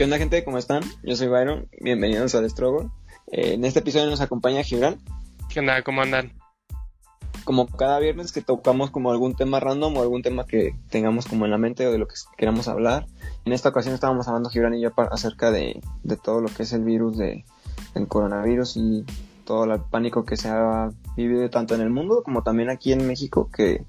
[0.00, 0.42] ¿Qué onda gente?
[0.44, 0.82] ¿Cómo están?
[1.02, 2.88] Yo soy Byron, bienvenidos al Struggle.
[3.26, 4.98] Eh, en este episodio nos acompaña Gibran.
[5.50, 5.82] ¿Qué onda?
[5.82, 6.32] ¿Cómo andan?
[7.44, 11.44] Como cada viernes que tocamos como algún tema random o algún tema que tengamos como
[11.44, 13.04] en la mente o de lo que queramos hablar.
[13.44, 16.72] En esta ocasión estábamos hablando Gibran y yo acerca de, de todo lo que es
[16.72, 17.44] el virus de,
[17.92, 19.04] del coronavirus y
[19.44, 23.06] todo el pánico que se ha vivido tanto en el mundo como también aquí en
[23.06, 23.84] México que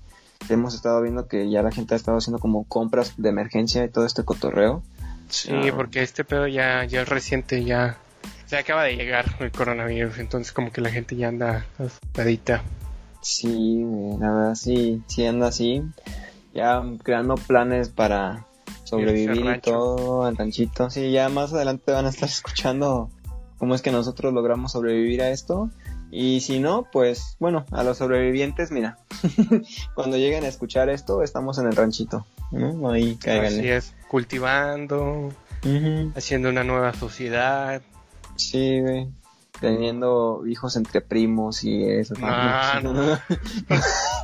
[0.50, 3.90] hemos estado viendo que ya la gente ha estado haciendo como compras de emergencia y
[3.90, 4.84] todo este cotorreo.
[5.32, 7.98] Sí, porque este pedo ya, ya es reciente, ya
[8.46, 12.62] se acaba de llegar el coronavirus, entonces como que la gente ya anda asustadita.
[13.22, 13.84] Sí,
[14.20, 15.84] la verdad sí, sí anda así,
[16.54, 18.46] ya creando planes para
[18.84, 20.90] sobrevivir y todo al ranchito.
[20.90, 23.10] Sí, ya más adelante van a estar escuchando
[23.58, 25.70] cómo es que nosotros logramos sobrevivir a esto.
[26.12, 28.98] Y si no, pues bueno, a los sobrevivientes, mira,
[29.96, 32.26] cuando lleguen a escuchar esto, estamos en el ranchito.
[32.52, 32.90] ¿no?
[32.90, 33.60] Ahí cáiganle.
[33.60, 35.32] Así es, cultivando,
[36.16, 37.82] haciendo una nueva sociedad.
[38.36, 39.08] Sí, güey.
[39.62, 42.16] Teniendo hijos entre primos y eso.
[42.22, 42.94] Ah, no.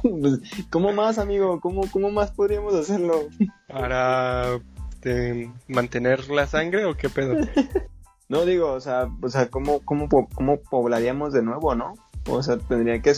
[0.03, 1.59] Pues, ¿Cómo más, amigo?
[1.59, 3.30] ¿Cómo, ¿Cómo más podríamos hacerlo?
[3.67, 4.59] Para
[5.08, 7.36] este, mantener la sangre o qué pedo?
[8.30, 11.94] No digo, o sea, o sea, ¿cómo, cómo, cómo poblaríamos de nuevo, no?
[12.28, 13.14] O sea, tendría que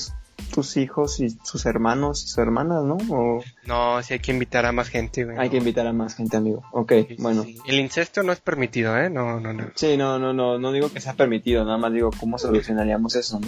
[0.53, 2.97] tus hijos y sus hermanos y sus hermanas, ¿no?
[3.09, 3.43] O...
[3.65, 5.37] No, sí hay que invitar a más gente, güey.
[5.37, 6.63] Hay que invitar a más gente, amigo.
[6.71, 7.45] Ok, bueno.
[7.65, 9.09] El incesto no es permitido, ¿eh?
[9.09, 9.65] No, no, no.
[9.75, 13.39] Sí, no, no, no, no digo que sea permitido, nada más digo cómo solucionaríamos eso,
[13.39, 13.47] ¿no?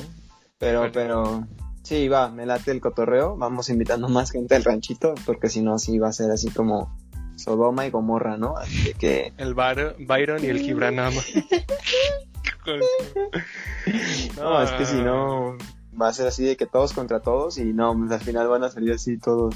[0.57, 1.47] Pero, pero,
[1.83, 5.79] sí, va, me late el cotorreo, vamos invitando más gente al ranchito, porque si no,
[5.79, 6.95] sí va a ser así como
[7.35, 8.55] Sodoma y Gomorra, ¿no?
[8.57, 9.33] Así que...
[9.37, 11.25] El Byron y el Gibran nada más.
[14.37, 15.57] no, es que si no
[15.99, 18.63] va a ser así de que todos contra todos y no, pues, al final van
[18.63, 19.55] a salir así todos.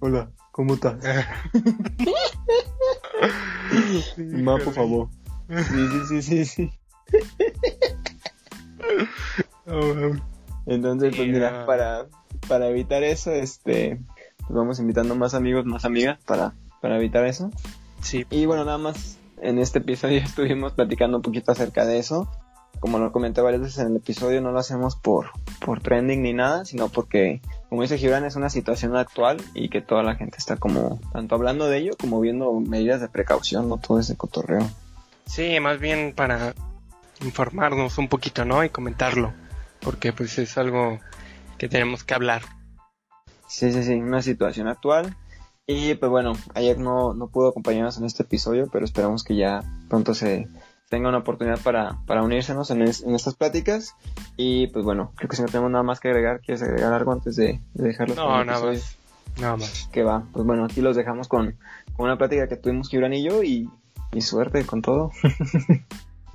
[0.00, 0.96] Hola, ¿cómo estás?
[4.16, 5.08] Ma, por favor.
[5.48, 6.70] Sí, sí, sí, sí, sí.
[9.70, 9.92] Oh,
[10.64, 12.06] Entonces, pues mira, para,
[12.48, 14.00] para evitar eso, este,
[14.38, 17.50] pues vamos invitando más amigos, más amigas para, para evitar eso.
[18.02, 18.26] Sí.
[18.30, 22.28] Y bueno, nada más en este episodio estuvimos platicando un poquito acerca de eso
[22.80, 25.30] como lo comenté varias veces en el episodio, no lo hacemos por,
[25.64, 29.80] por trending ni nada, sino porque, como dice Gibran, es una situación actual y que
[29.80, 33.78] toda la gente está como, tanto hablando de ello como viendo medidas de precaución, ¿no?
[33.78, 34.68] Todo ese cotorreo.
[35.26, 36.54] Sí, más bien para
[37.22, 38.64] informarnos un poquito, ¿no?
[38.64, 39.32] Y comentarlo,
[39.80, 41.00] porque pues es algo
[41.58, 42.42] que tenemos que hablar.
[43.48, 45.16] Sí, sí, sí, una situación actual.
[45.70, 49.62] Y pues bueno, ayer no, no pudo acompañarnos en este episodio, pero esperamos que ya
[49.90, 50.48] pronto se,
[50.88, 53.94] tenga una oportunidad para, para unírsenos en, en, estas pláticas.
[54.38, 57.12] Y pues bueno, creo que si no tenemos nada más que agregar, ¿quieres agregar algo
[57.12, 58.14] antes de, de dejarlo?
[58.14, 58.96] No, nada más.
[59.38, 59.90] Nada más.
[59.92, 61.58] Que va, pues bueno, aquí los dejamos con,
[61.94, 63.68] con una plática que tuvimos Gibran y yo y,
[64.12, 65.12] y suerte con todo.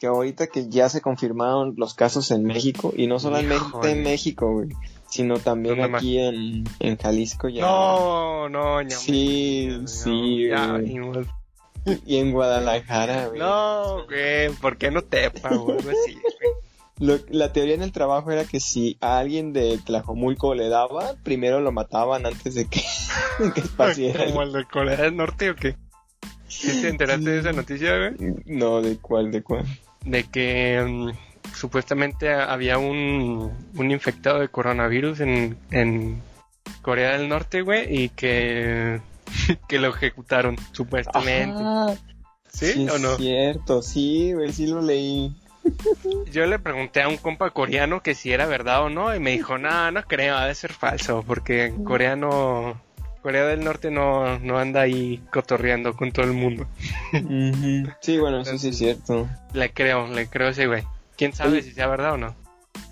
[0.00, 4.52] que ahorita que ya se confirmaron los casos en México y no solamente en México,
[4.52, 4.70] güey,
[5.10, 7.62] sino también aquí en, en, Jalisco ya.
[7.62, 10.50] No, no, Sí, sí,
[12.06, 13.38] y en Guadalajara, güey.
[13.38, 15.96] No, güey, ¿por qué no te güey?
[17.30, 21.60] la teoría en el trabajo era que si a alguien de Tlajomulco le daba, primero
[21.60, 22.82] lo mataban antes de que,
[23.54, 24.26] que espaciera.
[24.26, 25.76] ¿Como el de Corea del Norte o qué?
[26.46, 28.34] ¿Sí te enteraste de esa noticia, güey?
[28.44, 29.64] No, ¿de cuál, de cuál?
[30.04, 31.10] De que mm,
[31.54, 36.22] supuestamente había un, un infectado de coronavirus en, en
[36.82, 39.00] Corea del Norte, güey, y que
[39.68, 41.62] que lo ejecutaron, supuestamente.
[42.52, 43.16] ¿Sí, o no?
[43.16, 45.32] cierto, sí, sí lo leí.
[46.32, 49.32] Yo le pregunté a un compa coreano que si era verdad o no y me
[49.32, 52.80] dijo, no, no creo, ha de ser falso, porque en coreano,
[53.22, 56.66] Corea del Norte no, no anda ahí cotorreando con todo el mundo.
[58.00, 59.28] Sí, bueno, eso sí es cierto.
[59.52, 60.82] Le creo, le creo a ese güey.
[61.20, 62.34] ¿Quién sabe si sea verdad o no?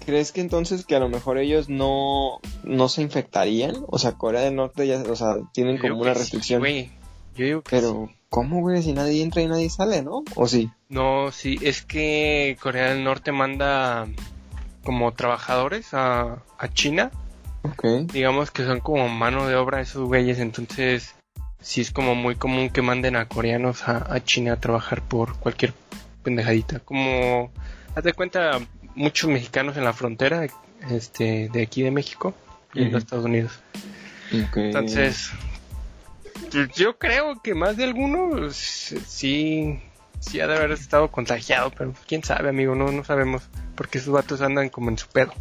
[0.04, 3.76] ¿Crees que entonces que a lo mejor ellos no, no se infectarían?
[3.86, 6.62] O sea, Corea del Norte ya, o sea, tienen como una restricción.
[6.62, 6.90] Sí,
[7.34, 8.82] Yo digo que Pero, ¿cómo, güey?
[8.82, 10.24] Si nadie entra y nadie sale, ¿no?
[10.34, 10.70] ¿O sí?
[10.90, 14.06] No, sí, es que Corea del Norte manda
[14.84, 17.10] como trabajadores a, a China.
[17.62, 18.12] Ok.
[18.12, 21.14] Digamos que son como mano de obra esos güeyes, entonces
[21.62, 25.38] sí es como muy común que manden a coreanos a, a China a trabajar por
[25.38, 25.72] cualquier
[26.22, 26.80] pendejadita.
[26.80, 27.50] Como,
[27.94, 28.60] haz de cuenta,
[28.94, 30.46] muchos mexicanos en la frontera
[30.90, 32.34] este, de aquí de México
[32.74, 33.52] y en los Estados Unidos.
[34.30, 35.30] Entonces,
[36.74, 39.80] yo creo que más de algunos sí,
[40.20, 43.42] sí ha de haber estado contagiado, pero quién sabe, amigo, no, no sabemos,
[43.74, 45.32] porque esos vatos andan como en su pedo.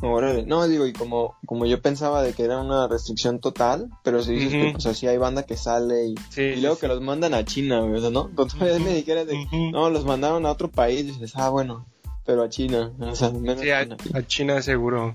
[0.00, 4.22] Órale, no, digo, y como, como yo pensaba de que era una restricción total, pero
[4.22, 6.82] si dices que pues así hay banda que sale y, Sí, y luego sí.
[6.82, 8.30] que los mandan a China, o sea, ¿no?
[8.34, 11.86] Cuando todavía me dijeras de, no, los mandaron a otro país, dices, ah, bueno,
[12.24, 13.96] pero a China, o sea, menos Sí, a, China.
[14.14, 15.14] a China seguro.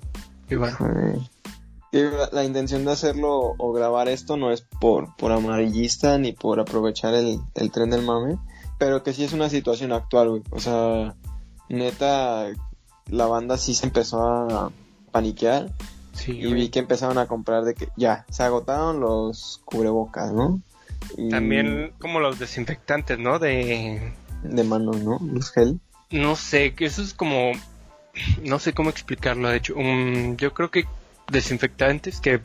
[1.92, 6.34] Y la, la intención de hacerlo o grabar esto no es por, por amarillista ni
[6.34, 8.38] por aprovechar el, el tren del mame,
[8.78, 10.44] pero que sí es una situación actual, güey.
[10.52, 11.16] O sea,
[11.68, 12.48] neta,
[13.08, 14.72] la banda sí se empezó a
[15.12, 15.72] paniquear
[16.14, 16.54] Sí, y güey.
[16.54, 20.62] vi que empezaron a comprar de que ya, se agotaron los cubrebocas, ¿no?
[21.18, 23.40] Y También como los desinfectantes, ¿no?
[23.40, 24.14] De...
[24.44, 25.18] de mano, ¿no?
[25.24, 25.80] Los gel.
[26.12, 27.52] No sé, que eso es como...
[28.44, 29.76] No sé cómo explicarlo, de hecho.
[29.76, 30.86] Um, yo creo que
[31.32, 32.42] desinfectantes que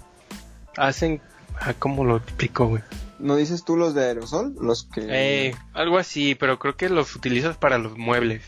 [0.77, 1.21] hacen...
[1.61, 2.83] ah, ¿Cómo lo explico, güey?
[3.19, 4.55] ¿No dices tú los de aerosol?
[4.61, 5.07] Los que...
[5.09, 8.43] Eh, algo así, pero creo que los utilizas para los muebles.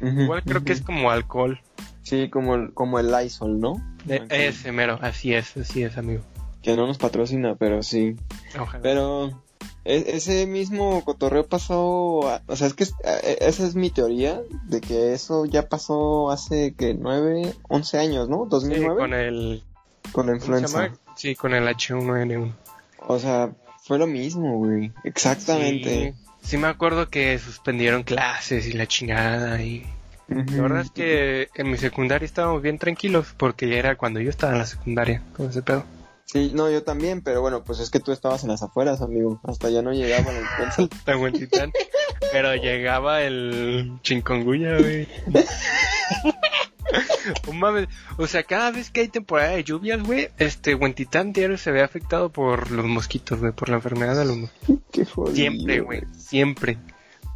[0.00, 1.60] Igual creo que es como alcohol.
[2.02, 3.82] Sí, como el, como el Lysol, ¿no?
[4.08, 6.22] Eh, ese mero, así es, así es, amigo.
[6.62, 8.16] Que no nos patrocina, pero sí.
[8.58, 8.82] Ojalá.
[8.82, 9.42] Pero
[9.88, 13.90] e- ese mismo cotorreo pasó, a- o sea, es que es- e- esa es mi
[13.90, 18.44] teoría de que eso ya pasó hace que 9, 11 años, ¿no?
[18.44, 19.62] Sí, 2009 con el...
[20.12, 20.98] con la ¿cómo se influenza.
[21.16, 22.52] Sí, con el H1N1.
[23.06, 23.50] O sea,
[23.82, 24.92] fue lo mismo, güey.
[25.04, 26.14] Exactamente.
[26.42, 29.84] Sí, sí me acuerdo que suspendieron clases y la chingada y...
[30.28, 34.52] La verdad es que en mi secundaria estábamos bien tranquilos porque era cuando yo estaba
[34.52, 35.84] en la secundaria con ese pedo.
[36.30, 39.40] Sí, no, yo también, pero bueno, pues es que tú estabas en las afueras, amigo.
[39.44, 40.86] Hasta ya no llegaba la influenza.
[41.04, 41.72] Tan buen titán.
[42.32, 45.08] Pero llegaba el chinconguya, güey.
[47.46, 47.88] Oh, mames.
[48.16, 51.82] O sea, cada vez que hay temporada de lluvias, güey, este Huentitán diario se ve
[51.82, 54.78] afectado por los mosquitos, güey, por la enfermedad de los mosquitos.
[54.90, 55.34] Qué jodido.
[55.36, 56.78] Siempre, güey, siempre.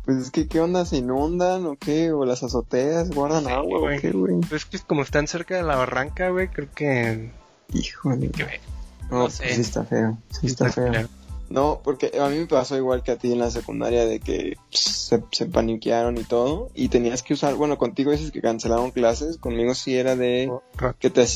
[0.06, 0.86] Pues es que, ¿qué onda?
[0.86, 2.10] ¿Se inundan o qué?
[2.12, 3.98] ¿O las azoteas guardan Sí, agua güey.
[3.98, 4.34] o qué, güey?
[4.48, 7.30] Pues que como están cerca de la barranca, güey, creo que...
[7.74, 8.30] Híjole.
[8.30, 8.60] que
[9.12, 9.54] No, pues sé.
[9.54, 10.18] sí está feo.
[10.30, 10.92] Sí está feo.
[11.50, 14.54] No, porque a mí me pasó igual que a ti en la secundaria de que
[14.70, 18.90] pues, se, se paniquearon y todo y tenías que usar, bueno, contigo dices que cancelaron
[18.90, 21.26] clases, conmigo sí era de Ra- que te,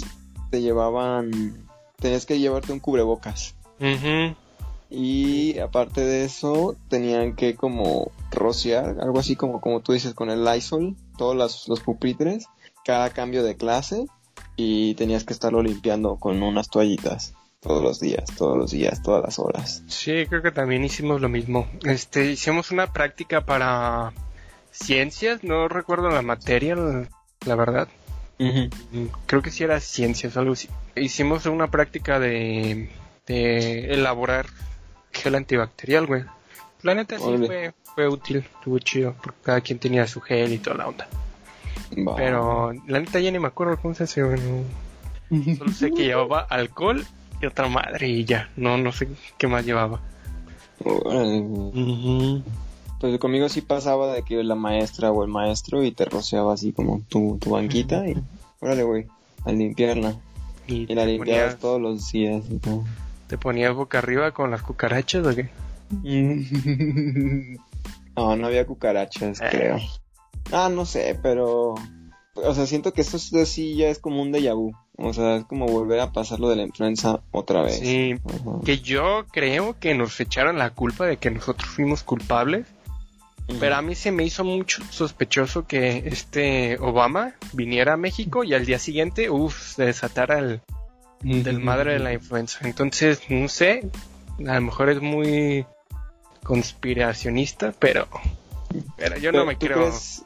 [0.50, 1.68] te llevaban,
[2.00, 4.34] tenías que llevarte un cubrebocas Ujú.
[4.88, 10.30] y aparte de eso tenían que como rociar, algo así como como tú dices con
[10.30, 12.46] el Lysol, todos los, los pupitres,
[12.86, 14.06] cada cambio de clase
[14.56, 17.34] y tenías que estarlo limpiando con unas toallitas
[17.66, 19.82] todos los días, todos los días, todas las horas.
[19.88, 21.66] Sí, creo que también hicimos lo mismo.
[21.84, 24.12] Este, hicimos una práctica para
[24.70, 27.88] ciencias, no recuerdo la materia, la verdad.
[28.38, 30.68] Mm, Creo que sí era ciencias, algo así.
[30.94, 32.90] Hicimos una práctica de,
[33.26, 34.46] de elaborar
[35.12, 36.24] gel antibacterial, güey.
[36.82, 40.58] La neta sí fue, fue útil, estuvo chido, porque cada quien tenía su gel y
[40.58, 41.08] toda la onda.
[42.16, 44.38] Pero la neta ya ni me acuerdo cómo se hace, güey.
[44.40, 44.64] no.
[45.58, 47.04] Solo sé que llevaba alcohol
[47.40, 48.50] y otra madre y ya.
[48.56, 50.00] No, no sé qué más llevaba.
[50.84, 52.42] Órale.
[53.00, 56.72] Pues conmigo sí pasaba de que la maestra o el maestro y te rociaba así
[56.72, 58.16] como tu, tu banquita y
[58.60, 59.06] órale, güey,
[59.44, 60.14] a limpiarla.
[60.66, 62.84] Y Y la limpiabas todos los días y todo.
[63.28, 65.50] te ponías boca arriba con las cucarachas o qué?
[68.16, 69.44] No, no había cucarachas, Eh.
[69.50, 69.78] creo.
[70.50, 71.74] Ah, no sé, pero...
[72.34, 74.72] O sea, siento que esto sí- sí ya es como un déjà vu.
[74.98, 77.78] O sea, es como volver a pasar lo de la influenza otra vez.
[77.80, 78.60] Sí, Ajá.
[78.64, 82.66] que yo creo que nos echaron la culpa de que nosotros fuimos culpables.
[83.60, 88.54] Pero a mí se me hizo mucho sospechoso que este Obama viniera a México y
[88.54, 90.60] al día siguiente, uff, se desatara el
[91.22, 92.66] del madre de la influenza.
[92.66, 93.88] Entonces, no sé,
[94.48, 95.64] a lo mejor es muy
[96.42, 98.08] conspiracionista, pero,
[98.96, 100.22] pero yo no me ¿tú quiero crees-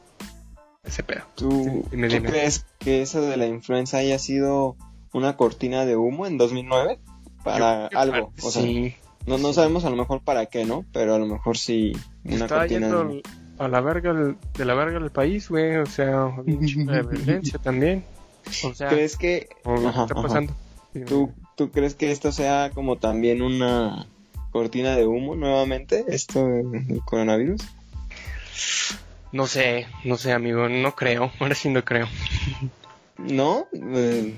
[0.91, 1.23] ese pedo.
[1.35, 2.29] ¿Tú, Dime, ¿tú dime.
[2.29, 4.77] crees que eso de la influenza haya sido
[5.13, 6.99] una cortina de humo en 2009?
[7.43, 8.13] Para Yo que algo.
[8.13, 8.95] para- O sea, sí,
[9.27, 10.85] no, no sabemos a lo mejor para qué, ¿no?
[10.93, 11.93] Pero a lo mejor sí
[12.25, 13.21] una estaba cortina de yendo humo.
[13.59, 16.93] a la verga el- de la verga del país, güey, o sea, había un chingo
[16.93, 18.05] de violencia también.
[18.65, 19.49] O sea, ¿Crees que...
[19.65, 20.23] Ajá, está ajá.
[20.23, 20.55] pasando.
[21.07, 24.07] ¿Tú, ¿Tú crees que esto sea como también una
[24.51, 26.05] cortina de humo nuevamente?
[26.09, 27.61] ¿Esto del coronavirus?
[29.33, 32.07] No sé, no sé, amigo, no creo, ahora sí no creo.
[33.19, 33.67] ¿No?
[33.73, 34.35] Eh,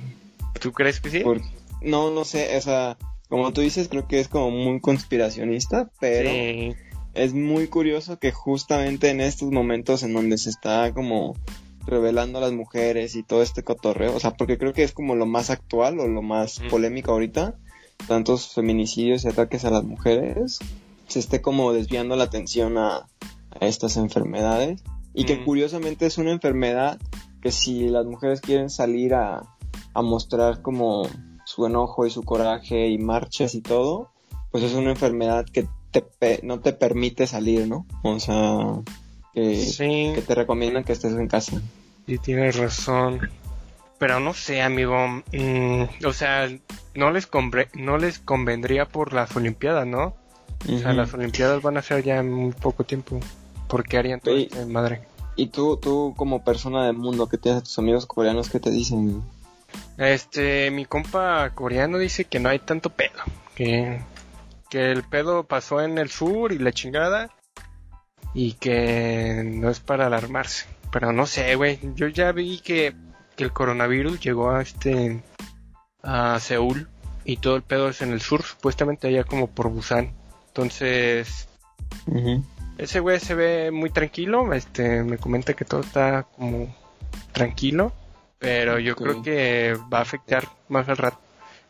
[0.60, 1.20] ¿Tú crees que sí?
[1.20, 1.40] por-
[1.80, 2.96] No, no sé, o sea...
[3.28, 6.28] Como tú dices, creo que es como muy conspiracionista, pero...
[6.28, 6.74] Sí.
[7.14, 11.34] es muy curioso que justamente en estos momentos en donde se está como
[11.86, 15.14] revelando a las mujeres y todo este cotorreo, o sea, porque creo que es como
[15.14, 17.54] lo más actual o lo más polémico ahorita,
[18.06, 20.58] tantos feminicidios y ataques a las mujeres,
[21.08, 23.08] se esté como desviando la atención a,
[23.60, 24.82] a estas enfermedades
[25.14, 25.44] y que Ujú.
[25.44, 26.98] curiosamente es una enfermedad
[27.40, 29.42] que si las mujeres quieren salir a,
[29.94, 31.08] a mostrar como
[31.44, 34.10] su enojo y su coraje y marchas y todo,
[34.50, 37.86] pues es una enfermedad que te no te permite salir, ¿no?
[38.02, 38.80] O sea,
[39.34, 41.60] que, que te recomiendan que estés en casa.
[42.06, 43.20] Y tienes razón.
[43.98, 44.96] Pero no sé, amigo.
[45.32, 46.48] Mm, o sea,
[46.94, 47.28] no les,
[47.74, 50.16] no les convendría por las Olimpiadas, ¿no?
[50.68, 53.20] O sea, las Olimpiadas van a ser ya en muy poco tiempo.
[53.72, 55.00] ¿Por qué harían todo esto madre?
[55.34, 58.70] Y tú, tú como persona del mundo que tienes a tus amigos coreanos, ¿qué te
[58.70, 59.22] dicen?
[59.96, 63.18] Este, mi compa coreano dice que no hay tanto pedo,
[63.54, 64.02] que,
[64.68, 67.30] que el pedo pasó en el sur y la chingada
[68.34, 70.66] y que no es para alarmarse.
[70.90, 72.94] Pero no sé, güey, yo ya vi que,
[73.36, 75.22] que el coronavirus llegó a este
[76.02, 76.90] a Seúl
[77.24, 80.12] y todo el pedo es en el sur, supuestamente allá como por Busan.
[80.48, 81.48] Entonces,
[82.78, 86.74] ese güey se ve muy tranquilo, este me comenta que todo está como
[87.32, 87.92] tranquilo
[88.42, 91.18] pero yo creo que va a afectar más al rato.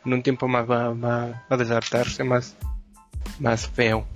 [0.06, 2.56] En un tiempo más va, va a desatarse más,
[3.38, 4.06] más feo.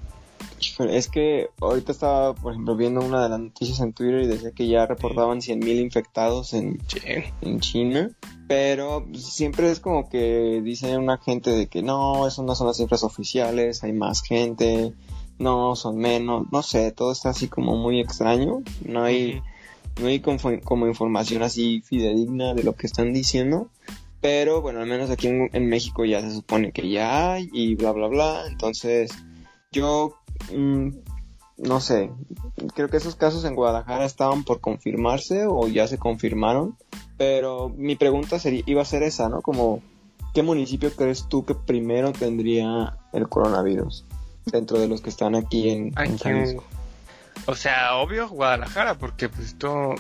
[0.79, 4.53] Es que ahorita estaba, por ejemplo, viendo una de las noticias en Twitter y decía
[4.53, 6.81] que ya reportaban 100.000 infectados en,
[7.43, 8.11] en China.
[8.49, 12.79] Pero siempre es como que dice una gente de que no, eso no son las
[12.79, 14.95] cifras oficiales, hay más gente,
[15.39, 18.63] no, son menos, no sé, todo está así como muy extraño.
[18.85, 19.43] No hay
[20.01, 23.71] no hay como, información así fidedigna de lo que están diciendo,
[24.21, 27.93] pero bueno, al menos aquí en, México ya se supone que ya hay y bla,
[27.93, 28.45] bla, bla.
[28.47, 29.11] Entonces,
[29.73, 30.17] yo
[30.55, 30.89] mm,
[31.59, 32.11] no sé,
[32.75, 36.77] creo que esos casos en Guadalajara estaban por confirmarse o ya se confirmaron,
[37.17, 39.41] pero mi pregunta sería, iba a ser esa, ¿no?
[39.41, 39.81] Como,
[40.35, 44.05] ¿qué municipio crees tú que primero tendría el coronavirus?
[44.47, 46.65] Dentro de los que están aquí en, en Jalisco.
[47.47, 49.95] O sea, obvio Guadalajara, porque pues todo,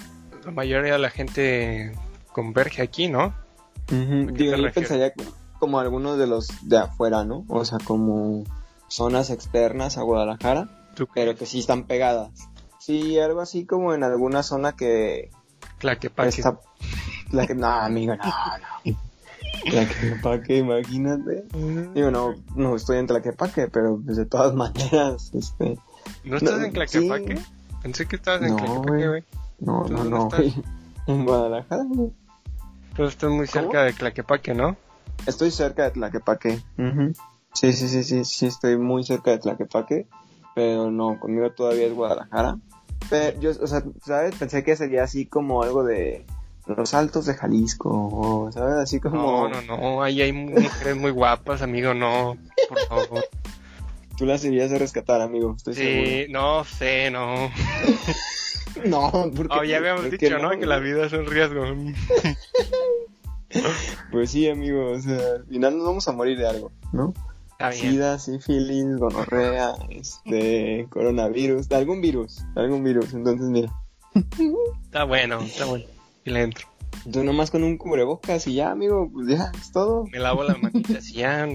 [0.44, 1.92] la mayoría de la gente
[2.32, 3.34] converge aquí, ¿no?
[3.88, 5.12] Digo, yo pensaría
[5.58, 7.44] como algunos de los de afuera, ¿no?
[7.48, 8.44] O sea, como
[8.88, 10.68] zonas externas a Guadalajara,
[11.14, 12.30] pero que sí están pegadas.
[12.78, 15.30] Sí, algo así como en alguna zona que...
[15.78, 16.28] Tlaquepaque.
[16.28, 16.58] Está...
[17.46, 18.96] que No, amigo, no, no.
[19.70, 21.44] Tlaquepaque, imagínate.
[21.94, 25.78] Digo, no, no estoy en Tlaquepaque, pero pues, de todas maneras, este...
[26.24, 27.38] ¿No estás en Claquepaque?
[27.82, 29.24] Pensé que estabas en no, Claquepaque, güey.
[29.58, 30.28] No, no, no,
[31.06, 32.12] En Guadalajara, güey.
[32.96, 34.76] Pero estás muy cerca de Claquepaque, ¿no?
[35.26, 36.60] Estoy cerca de Tlaquepaque.
[37.52, 40.06] Sí, sí, sí, sí, sí, estoy muy cerca de Tlaquepaque.
[40.54, 42.58] Pero no, conmigo todavía es Guadalajara.
[43.10, 44.34] Pero yo, o sea, ¿sabes?
[44.36, 46.24] Pensé que sería así como algo de
[46.66, 48.74] los altos de Jalisco, ¿sabes?
[48.74, 49.48] Así como...
[49.48, 52.36] No, no, no, ahí hay mujeres muy guapas, amigo, no,
[52.68, 53.24] por favor.
[54.16, 57.34] Tú las irías a rescatar, amigo, estoy sí, no sé, no.
[58.84, 59.58] no, porque...
[59.58, 60.50] Oh, ya habíamos dicho, ¿no?
[60.50, 61.64] Que la vida es un riesgo.
[64.10, 67.14] pues sí, amigo, o sea, al final nos vamos a morir de algo, ¿no?
[67.72, 73.72] Sida, sífilis, gonorrea, este, coronavirus, de algún virus, de algún virus, entonces mira.
[74.84, 75.95] está bueno, está bueno.
[76.26, 76.66] Y le entro.
[77.10, 80.06] Tú nomás con un cubrebocas y ya, amigo, pues ya, es todo.
[80.12, 81.48] Me lavo las manitas y ya.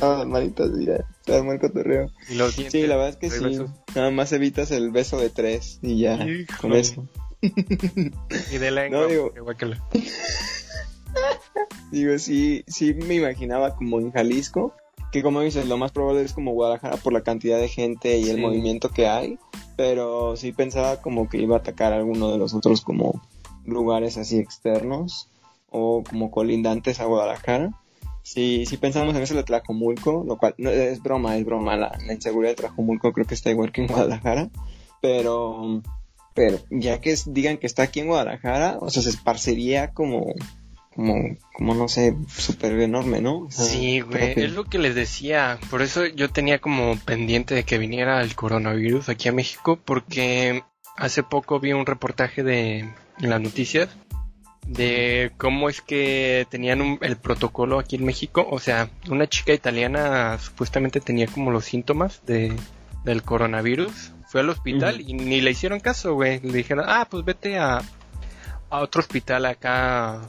[0.00, 2.10] Ah, las manitas y ya, se armó el cotorreo.
[2.30, 2.80] Y los dientes.
[2.80, 3.58] Sí, la verdad es que sí.
[3.94, 6.26] Nada más evitas el beso de tres y ya,
[6.60, 7.06] con eso.
[7.42, 9.32] y de lengua, no, digo,
[11.92, 14.74] digo, sí, sí me imaginaba como en Jalisco,
[15.12, 18.30] que como dices, lo más probable es como Guadalajara por la cantidad de gente y
[18.30, 19.38] el movimiento que hay,
[19.76, 23.20] pero sí pensaba como que iba a atacar a alguno de los otros como
[23.68, 25.28] lugares así externos
[25.70, 27.72] o como colindantes a Guadalajara.
[28.22, 31.98] Sí, sí pensamos en eso de Tlajomulco, lo cual no, es broma, es broma, la,
[32.10, 34.50] inseguridad de Tlajomulco creo que está igual que en Guadalajara,
[35.00, 35.82] pero
[36.34, 40.34] pero ya que digan que está aquí en Guadalajara, o sea, se esparcería como
[40.94, 43.46] como, como no sé, súper enorme, ¿no?
[43.50, 45.58] sí, güey, es lo que les decía.
[45.70, 50.64] Por eso yo tenía como pendiente de que viniera el coronavirus aquí a México, porque
[50.96, 53.88] hace poco vi un reportaje de en las noticias
[54.66, 58.46] de cómo es que tenían el protocolo aquí en México.
[58.50, 62.54] O sea, una chica italiana supuestamente tenía como los síntomas de,
[63.04, 64.12] del coronavirus.
[64.28, 66.40] Fue al hospital y ni le hicieron caso, güey.
[66.40, 67.80] Le dijeron, ah, pues vete a,
[68.68, 70.20] a otro hospital acá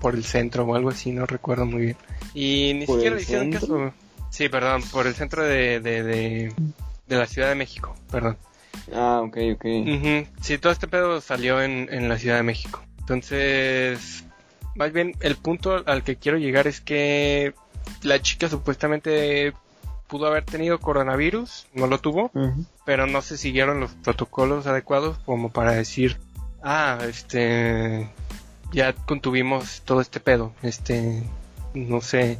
[0.00, 1.96] por el centro o algo así, no recuerdo muy bien.
[2.34, 3.92] Y ni siquiera le hicieron caso.
[4.30, 6.52] Sí, perdón, por el centro de, de, de,
[7.06, 8.36] de la Ciudad de México, perdón.
[8.94, 9.64] Ah, ok, ok.
[10.40, 12.82] Sí, todo este pedo salió en, en la Ciudad de México.
[13.00, 14.24] Entonces,
[14.74, 17.54] más bien el punto al que quiero llegar es que
[18.02, 19.52] la chica supuestamente
[20.08, 22.30] pudo haber tenido coronavirus, no lo tuvo,
[22.84, 26.16] pero no se siguieron los protocolos adecuados como para decir,
[26.62, 28.08] ah, este,
[28.72, 31.22] ya contuvimos todo este pedo, este,
[31.74, 32.38] no sé,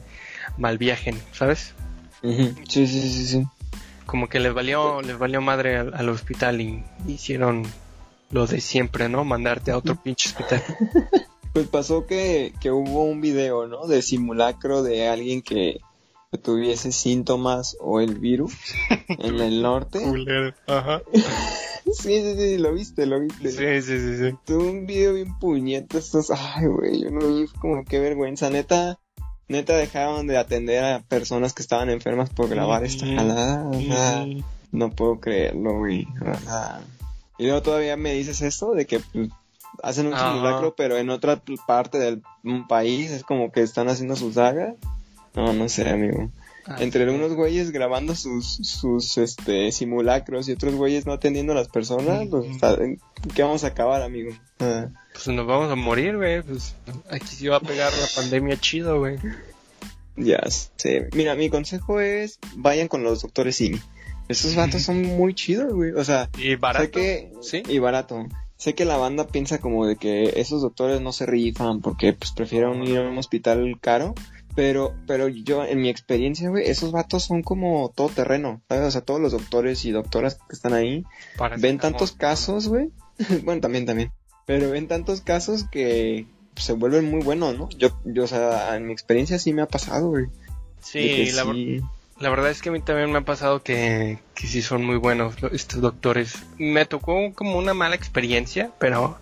[0.57, 1.75] mal viajen, ¿sabes?
[2.69, 3.47] Sí, sí, sí, sí.
[4.09, 7.65] Como que les valió, les valió madre al, hospital y hicieron
[8.31, 9.23] lo de siempre, ¿no?
[9.23, 10.63] Mandarte a otro pinche hospital.
[11.55, 13.87] Pues pasó que, que hubo un video, ¿no?
[13.87, 15.81] De simulacro de alguien que,
[16.43, 18.53] tuviese síntomas o el virus
[19.09, 20.01] en el norte.
[20.67, 21.03] Ajá.
[21.13, 23.51] sí, sí, sí, lo viste, lo viste.
[23.51, 24.37] Sí, sí, sí, sí.
[24.45, 28.99] Tuvo un video bien puñeto, estos, ay, güey, yo no vi, como qué vergüenza, neta,
[29.49, 33.71] neta dejaron de atender a personas que estaban enfermas por grabar esta jalada,
[34.71, 36.07] no puedo creerlo, güey,
[37.39, 39.31] Y luego todavía me dices esto de que pues,
[39.83, 42.23] hacen un simulacro, pero en otra parte del
[42.69, 44.75] país es como que están haciendo sus sagas.
[45.35, 46.31] No, no sé, amigo.
[46.71, 51.57] Ah, Entre unos güeyes grabando sus, sus este, simulacros y otros güeyes no atendiendo a
[51.57, 52.47] las personas, pues,
[53.35, 54.33] ¿qué vamos a acabar, amigo?
[54.61, 54.89] Ah.
[55.15, 56.43] Pues nos vamos a morir, güey.
[56.43, 56.75] Pues
[57.11, 59.17] aquí sí va a pegar la pandemia chido, güey.
[60.17, 60.41] Ya
[60.77, 61.09] sé.
[61.15, 63.81] Mira, mi consejo es vayan con los doctores Simi.
[64.29, 65.93] Esos vatos son muy chidos, güey.
[65.93, 66.91] O sea, y barato.
[66.91, 67.63] que, ¿Sí?
[67.67, 68.27] Y barato.
[68.59, 72.33] Sé que la banda piensa como de que esos doctores no se rifan porque pues
[72.33, 74.15] prefieren ir a un hospital caro
[74.55, 78.89] pero, pero yo, en mi experiencia, güey, esos vatos son como todo terreno, ¿sabes?
[78.89, 81.05] O sea, todos los doctores y doctoras que están ahí
[81.59, 82.91] ven tantos casos, güey.
[83.45, 84.11] bueno, también, también.
[84.47, 86.27] Pero ven tantos casos que
[86.57, 87.69] se vuelven muy buenos, ¿no?
[87.71, 90.27] Yo, yo, o sea, en mi experiencia sí me ha pasado, güey.
[90.81, 91.45] Sí, la,
[92.19, 94.97] la, verdad es que a mí también me ha pasado que, que sí son muy
[94.97, 96.35] buenos estos doctores.
[96.57, 99.19] Me tocó como una mala experiencia, pero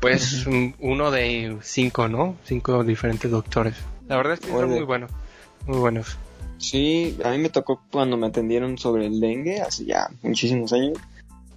[0.00, 0.44] pues
[0.80, 2.36] uno de cinco, ¿no?
[2.44, 3.76] Cinco diferentes doctores.
[4.08, 5.10] La verdad es que son muy buenos,
[5.66, 6.18] muy buenos.
[6.58, 10.98] Sí, a mí me tocó cuando me atendieron sobre el dengue hace ya muchísimos años.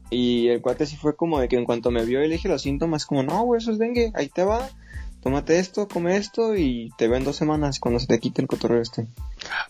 [0.10, 2.48] Y el cuate sí fue como de que en cuanto me vio y le dije
[2.48, 4.70] los síntomas, como, no, güey, eso es dengue, ahí te va,
[5.22, 8.82] tómate esto, come esto y te ven dos semanas cuando se te quite el cotorreo
[8.82, 9.08] este.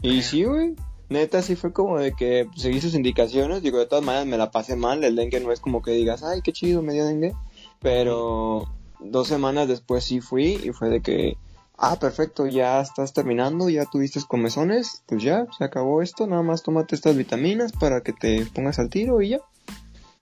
[0.03, 0.75] y sí, güey,
[1.09, 4.51] neta sí fue como de que seguí sus indicaciones, digo, de todas maneras me la
[4.51, 7.33] pasé mal, el dengue no es como que digas, ay, qué chido, me dio dengue,
[7.79, 11.37] pero dos semanas después sí fui y fue de que
[11.77, 16.63] ah, perfecto, ya estás terminando, ya tuviste comezones, pues ya, se acabó esto, nada más
[16.63, 19.39] tómate estas vitaminas para que te pongas al tiro y ya.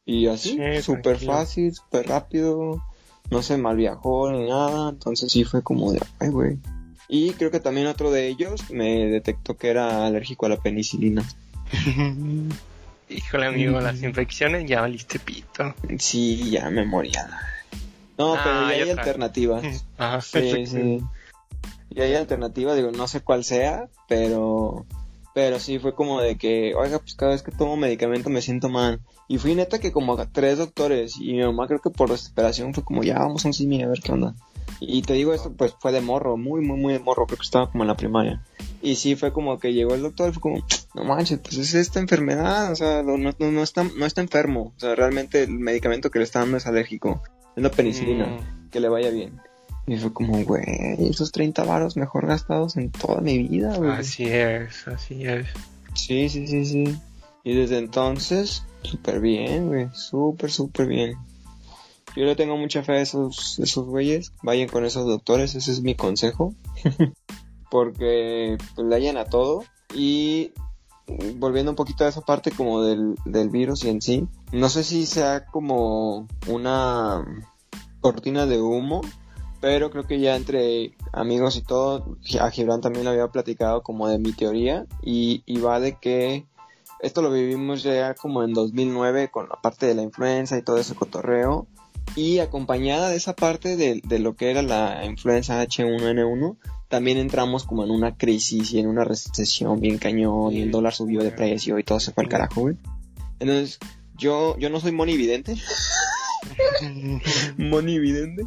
[0.06, 2.84] Y así, súper fácil, súper rápido,
[3.32, 6.60] no se mal viajó ni nada, entonces sí fue como de, ay, güey.
[7.08, 11.24] Y creo que también otro de ellos me detectó que era alérgico a la penicilina.
[13.10, 15.76] Híjole, amigo, las infecciones ya valiste pito.
[16.00, 17.28] Sí, ya me moría.
[18.18, 19.86] No, pero ah, ya hay alternativas.
[19.98, 21.02] Ajá, sí, sí.
[21.96, 24.86] Y hay alternativa, digo, no sé cuál sea, pero
[25.34, 28.70] pero sí fue como de que, oiga, pues cada vez que tomo medicamento me siento
[28.70, 29.02] mal.
[29.28, 32.74] Y fui neta que como a tres doctores y mi mamá creo que por desesperación
[32.74, 34.34] fue como, ya vamos a un simi a ver qué onda.
[34.80, 37.44] Y te digo esto, pues fue de morro, muy, muy, muy de morro, creo que
[37.44, 38.42] estaba como en la primaria.
[38.82, 41.74] Y sí fue como que llegó el doctor y fue como, no manches, pues es
[41.74, 44.74] esta enfermedad, o sea, no, no, está, no está enfermo.
[44.78, 47.22] O sea, realmente el medicamento que le está dando es alérgico.
[47.58, 48.70] Es la penicilina, mm.
[48.70, 49.42] que le vaya bien.
[49.88, 50.64] Y fue como, güey,
[51.00, 53.92] esos 30 varos mejor gastados en toda mi vida, güey.
[53.92, 55.48] Así es, así es.
[55.94, 57.00] Sí, sí, sí, sí.
[57.44, 59.90] Y desde entonces, súper bien, güey.
[59.94, 61.16] Súper, súper bien.
[62.16, 64.32] Yo le tengo mucha fe a esos, esos güeyes.
[64.42, 66.56] Vayan con esos doctores, ese es mi consejo.
[67.70, 69.66] Porque pues, le hayan a todo.
[69.94, 70.52] Y
[71.36, 74.28] volviendo un poquito a esa parte como del, del virus y en sí.
[74.52, 77.24] No sé si sea como una
[78.02, 79.02] cortina de humo
[79.66, 84.08] pero creo que ya entre amigos y todo, a Gibran también lo había platicado como
[84.08, 86.46] de mi teoría y, va de que
[87.00, 90.78] esto lo vivimos ya como en 2009 con la parte de la influenza y todo
[90.78, 91.66] ese cotorreo
[92.16, 97.64] y acompañada de esa parte de, de lo que era la influenza H1N1 también entramos
[97.64, 101.32] como en una crisis y en una recesión bien cañón y el dólar subió de
[101.32, 102.76] precio y todo se fue al carajo, güey.
[103.40, 103.80] Entonces,
[104.16, 105.56] yo, yo no soy monividente.
[107.58, 108.46] monividente.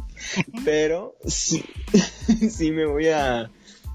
[0.65, 1.63] Pero sí,
[2.49, 3.51] sí me voy a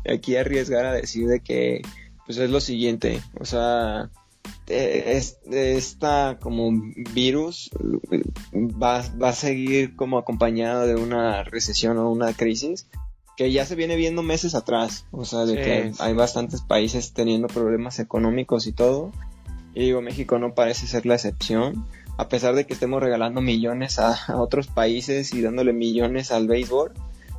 [0.08, 1.82] aquí a arriesgar a decir de que
[2.26, 3.20] pues es lo siguiente.
[3.38, 4.10] O sea,
[4.66, 6.70] es, esta como
[7.12, 7.70] virus
[8.52, 12.86] va, va a seguir como acompañado de una recesión o una crisis
[13.36, 15.06] que ya se viene viendo meses atrás.
[15.10, 19.12] O sea, de que hay bastantes países teniendo problemas económicos y todo.
[19.74, 21.84] Y digo, México no parece ser la excepción
[22.16, 26.92] a pesar de que estemos regalando millones a, otros países y dándole millones al béisbol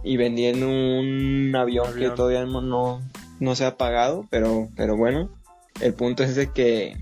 [0.03, 3.01] y vendiendo un avión, que todavía no,
[3.39, 5.29] no se ha pagado, pero, pero bueno,
[5.81, 6.97] el punto es de que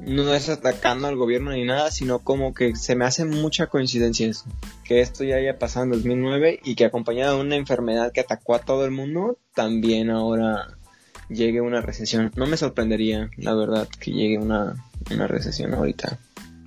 [0.00, 4.26] no es atacando al gobierno ni nada, sino como que se me hace mucha coincidencia
[4.26, 4.46] eso.
[4.84, 8.54] Que esto ya haya pasado en 2009 y que acompañado de una enfermedad que atacó
[8.54, 10.78] a todo el mundo, también ahora
[11.28, 12.32] llegue una recesión.
[12.36, 14.74] No me sorprendería, la verdad, que llegue una,
[15.12, 16.18] una recesión ahorita.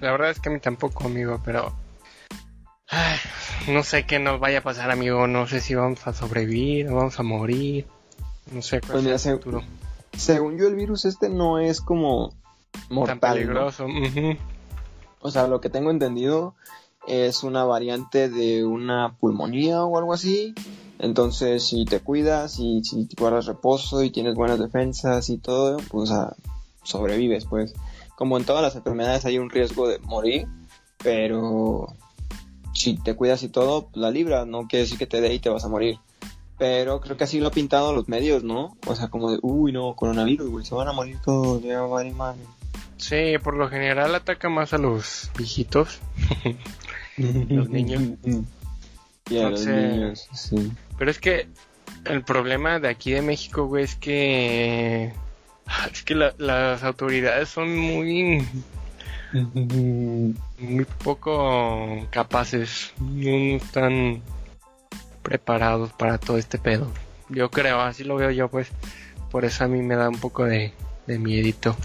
[0.03, 1.71] La verdad es que a mí tampoco, amigo, pero...
[2.89, 3.17] Ay,
[3.69, 5.27] no sé qué nos vaya a pasar, amigo.
[5.27, 7.87] No sé si vamos a sobrevivir o vamos a morir.
[8.51, 9.63] No sé cuál Pues mira, es el se- futuro.
[10.17, 12.33] Según yo, el virus este no es como
[12.89, 13.19] mortal.
[13.21, 13.35] Tan ¿no?
[13.35, 13.85] peligroso.
[13.85, 14.37] ujú.
[15.21, 16.53] O sea, lo que tengo entendido
[17.07, 20.53] es una variante de una pulmonía o algo así.
[20.99, 25.77] Entonces, si te cuidas y si te guardas reposo y tienes buenas defensas y todo,
[25.89, 26.11] pues
[26.83, 27.73] sobrevives, pues.
[28.23, 30.47] Como en todas las enfermedades hay un riesgo de morir,
[31.03, 31.93] pero
[32.73, 35.39] si te cuidas y todo, pues, la libras, no quiere decir que te dé y
[35.39, 35.97] te vas a morir.
[36.57, 38.77] Pero creo que así lo han pintado los medios, ¿no?
[38.87, 42.13] O sea, como de, uy, no, coronavirus, güey, se van a morir todos, ya vale
[42.13, 42.39] madre.
[42.95, 45.99] Sí, por lo general ataca más a los viejitos.
[47.17, 48.03] Los niños.
[49.29, 50.71] Y a los niños, sí.
[50.97, 51.49] Pero es que
[52.05, 55.11] el problema de aquí de México, güey, es que...
[55.91, 58.47] Es que la- las autoridades son muy...
[59.33, 62.93] Muy poco capaces.
[62.99, 64.21] No están
[65.23, 66.91] preparados para todo este pedo.
[67.29, 68.69] Yo creo, así lo veo yo, pues.
[69.31, 70.73] Por eso a mí me da un poco de,
[71.07, 71.75] de miedito.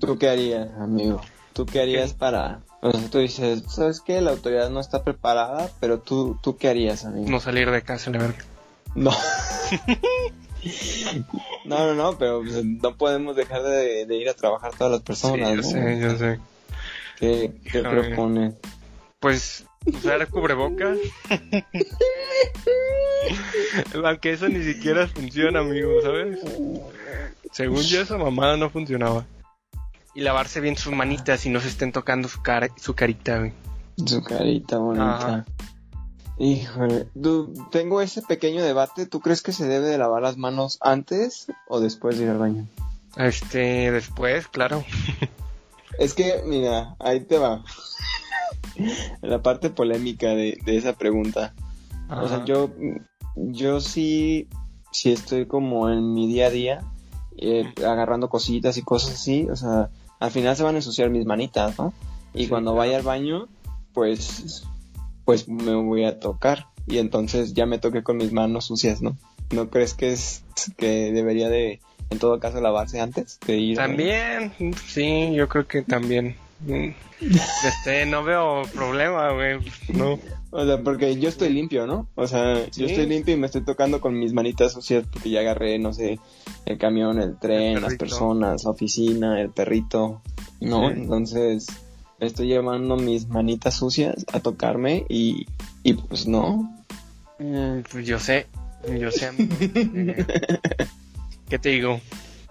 [0.00, 1.20] ¿Tú qué harías, amigo?
[1.52, 2.60] ¿Tú qué harías para...?
[2.80, 4.20] O sea, tú dices, ¿sabes qué?
[4.20, 7.28] La autoridad no está preparada, pero tú, ¿tú qué harías, amigo?
[7.28, 8.36] No salir de casa, la verdad.
[8.94, 9.10] No.
[11.64, 15.02] no, no, no, pero pues, no podemos dejar de, de ir a trabajar todas las
[15.02, 15.62] personas, Sí, yo ¿no?
[15.62, 16.40] sé, yo sé.
[17.18, 18.54] ¿Qué, qué propones?
[19.20, 20.98] Pues usar cubrebocas.
[24.04, 26.38] Aunque eso ni siquiera funciona, amigo, ¿sabes?
[27.52, 29.24] Según yo, esa mamada no funcionaba.
[30.14, 33.52] Y lavarse bien sus manitas y no se estén tocando su cara, su carita, güey.
[34.04, 35.16] Su carita bonita.
[35.16, 35.44] Ajá.
[36.38, 37.08] Híjole,
[37.70, 39.06] tengo ese pequeño debate.
[39.06, 42.38] ¿Tú crees que se debe de lavar las manos antes o después de ir al
[42.38, 42.66] baño?
[43.16, 44.84] Este, después, claro.
[45.98, 47.64] Es que, mira, ahí te va.
[49.22, 51.54] La parte polémica de, de esa pregunta.
[52.10, 52.70] O sea, yo,
[53.34, 54.46] yo sí,
[54.92, 56.80] sí estoy como en mi día a día,
[57.38, 59.48] eh, agarrando cositas y cosas así.
[59.50, 59.88] O sea,
[60.20, 61.94] al final se van a ensuciar mis manitas, ¿no?
[62.34, 62.78] Y Sí, cuando claro.
[62.80, 63.48] vaya al baño,
[63.94, 64.64] pues,
[65.26, 66.68] pues me voy a tocar.
[66.86, 69.18] Y entonces ya me toqué con mis manos sucias, ¿no?
[69.50, 70.42] ¿No crees que es
[70.78, 73.76] que debería de, en todo caso, lavarse antes de ir?
[73.76, 74.52] También,
[74.86, 76.36] sí, yo creo que también.
[76.60, 76.88] Mm.
[77.20, 79.58] Este, no veo problema, güey.
[79.92, 80.18] No.
[80.50, 82.06] O sea, porque yo estoy limpio, ¿no?
[82.14, 82.82] O sea, Sí.
[82.82, 85.92] yo estoy limpio y me estoy tocando con mis manitas sucias porque ya agarré, no
[85.92, 86.18] sé,
[86.66, 90.22] el camión, el tren, El las personas, la oficina, el perrito,
[90.60, 90.88] ¿no?
[90.88, 90.94] Sí.
[90.96, 91.66] Entonces,
[92.20, 95.46] estoy llevando mis manitas sucias a tocarme y,
[95.82, 96.72] y pues no.
[97.38, 98.46] Mm, Pues yo sé,
[98.98, 99.30] yo sé.
[101.48, 102.00] ¿Qué te digo?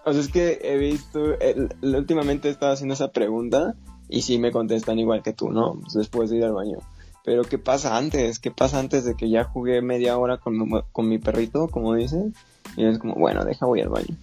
[0.06, 3.76] O sea, es que he visto, el- últimamente he estado haciendo esa pregunta
[4.08, 5.80] y sí me contestan igual que tú, ¿no?
[5.82, 6.78] Pues después de ir al baño.
[7.24, 8.38] Pero ¿qué pasa antes?
[8.38, 11.96] ¿Qué pasa antes de que ya jugué media hora con, mi- con mi perrito, como
[11.96, 12.36] dicen?
[12.78, 14.16] Y es como, bueno, deja voy al baño.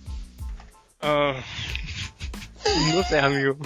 [1.00, 1.34] Ah,
[2.94, 3.56] no sé, amigo.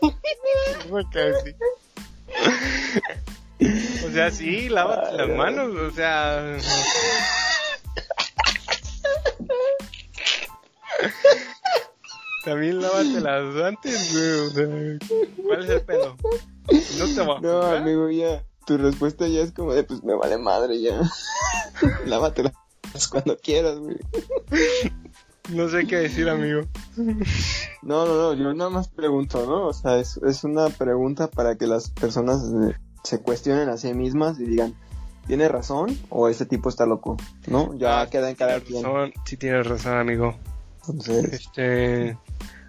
[0.90, 1.56] Decir.
[4.06, 6.58] O sea, sí, lávate las manos, o sea.
[12.44, 14.30] También lávatelas antes, güey.
[14.40, 14.66] O sea,
[15.46, 16.16] ¿cuál es el pedo?
[16.98, 18.44] No te va No, amigo, ya.
[18.66, 21.00] Tu respuesta ya es como de, pues me vale madre ya.
[22.06, 22.52] Lávatela
[23.10, 23.96] cuando quieras, güey.
[25.50, 26.62] No sé qué decir, amigo.
[27.82, 29.66] No, no, no, yo nada más pregunto, ¿no?
[29.66, 33.92] O sea, es, es una pregunta para que las personas eh, se cuestionen a sí
[33.92, 34.74] mismas y digan,
[35.26, 37.18] ¿tiene razón o este tipo está loco?
[37.46, 37.76] ¿No?
[37.76, 38.82] Ya Ah, queda en cada quien.
[38.84, 40.34] razón, sí tienes razón, amigo.
[40.88, 42.16] Entonces, Este,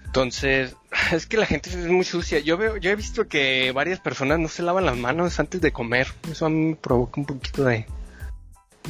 [0.05, 0.75] entonces,
[1.13, 2.39] es que la gente es muy sucia.
[2.39, 5.71] Yo veo, yo he visto que varias personas no se lavan las manos antes de
[5.71, 6.07] comer.
[6.29, 7.85] Eso a mí me provoca un poquito de,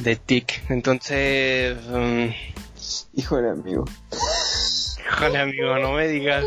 [0.00, 0.64] de tic.
[0.70, 2.28] Entonces, mm,
[3.16, 3.84] híjole, amigo.
[5.00, 6.44] híjole amigo, no me digas,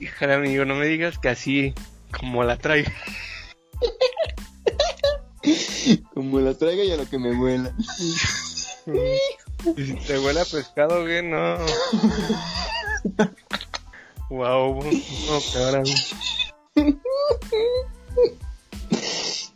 [0.00, 1.74] híjole amigo, no me digas que así
[2.18, 2.90] como la traigo.
[6.14, 7.74] Como la traiga y a lo que me vuela.
[9.76, 11.58] Y si te huele a pescado, güey, no.
[14.30, 15.96] Wow, no, peor amigo.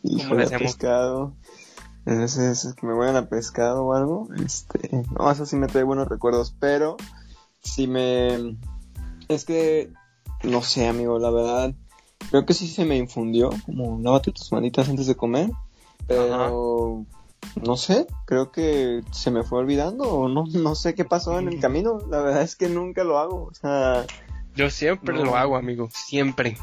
[0.02, 0.72] Híjole, le hacemos?
[0.72, 1.32] pescado.
[2.08, 4.28] Ese, que me vuelan a pescado o algo.
[4.44, 6.96] Este, no, eso sí me trae buenos recuerdos, pero
[7.62, 8.56] si me...
[9.28, 9.92] Es que
[10.42, 11.74] no sé, amigo, la verdad.
[12.30, 15.50] Creo que sí se me infundió, como lávate tus manitas antes de comer.
[16.06, 17.04] Pero
[17.62, 21.48] no sé, creo que se me fue olvidando o no, no sé qué pasó en
[21.48, 21.98] el camino.
[22.08, 23.44] La verdad es que nunca lo hago.
[23.44, 24.06] O sea,
[24.54, 25.24] Yo siempre No.
[25.24, 25.88] lo hago, amigo.
[25.92, 26.56] Siempre.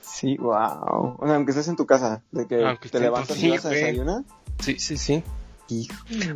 [0.00, 1.16] sí, wow.
[1.18, 3.70] O sea, aunque estés en tu casa, de que Aunque te levantas y vas a
[3.70, 4.24] desayunar.
[4.60, 5.22] Sí, sí, sí.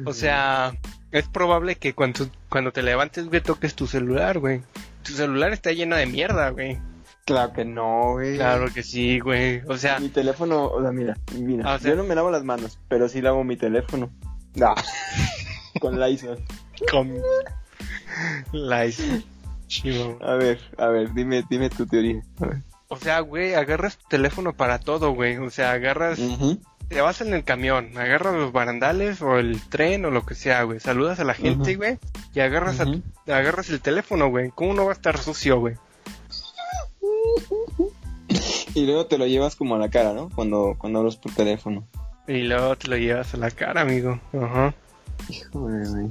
[0.06, 0.74] O sea,
[1.10, 4.62] es probable que cuando, cuando te levantes, güey, toques tu celular, güey.
[5.02, 6.78] Tu celular está lleno de mierda, güey.
[7.24, 8.36] Claro que no, güey.
[8.36, 9.62] Claro que sí, güey.
[9.66, 12.30] O sea, Mi teléfono, o sea, mira, mira, Ah, o sea- yo no me lavo
[12.30, 14.10] las manos, pero sí lavo mi teléfono.
[14.62, 14.74] Ah,
[15.80, 16.38] con Lysol.
[16.90, 17.12] con
[18.52, 18.86] la
[19.66, 20.18] chivo.
[20.22, 22.22] A ver, a ver, dime, dime tu teoría.
[22.40, 22.62] A ver.
[22.88, 25.38] O sea, güey, agarras tu teléfono para todo, güey.
[25.38, 26.60] O sea, agarras, Ujú.
[26.88, 30.62] Te vas en el camión, agarras los barandales o el tren o lo que sea,
[30.62, 30.80] güey.
[30.80, 31.98] Saludas a la gente, güey,
[32.34, 33.02] y agarras, a tu- Ujú.
[33.32, 34.50] agarras el teléfono, güey.
[34.54, 35.76] ¿Cómo no va a estar sucio, güey?
[38.74, 40.28] Y luego te lo llevas como a la cara, ¿no?
[40.34, 41.86] Cuando, cuando hablas por teléfono.
[42.26, 44.18] Y luego te lo llevas a la cara, amigo.
[44.32, 44.74] Ajá.
[45.28, 46.06] Híjole, güey.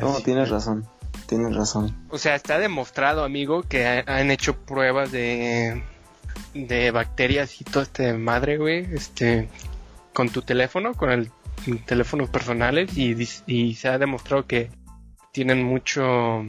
[0.00, 0.22] No, Así.
[0.24, 0.86] tienes razón.
[1.26, 1.94] Tienes razón.
[2.08, 5.82] O sea, está demostrado, amigo, que ha- han hecho pruebas de
[6.54, 9.48] de bacterias y todo este madre, güey, este
[10.18, 11.30] con tu teléfono, con el
[11.86, 14.68] teléfonos personales y, dis- y se ha demostrado que
[15.32, 16.44] tienen mucho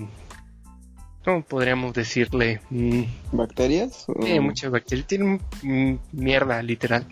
[1.23, 2.61] ¿cómo podríamos decirle?
[2.71, 4.05] Mm, ¿Bacterias?
[4.07, 7.05] o- sí, muchas bacterias, tienen mm, mierda, literal.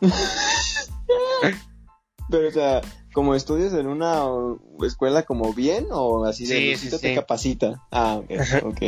[2.28, 2.80] Pero, o sea,
[3.12, 4.24] como estudias en una
[4.84, 7.14] escuela como bien o así de Sí, Luisito sí, te sí.
[7.14, 7.86] capacita.
[7.92, 8.30] Ah, ok,
[8.64, 8.82] ok.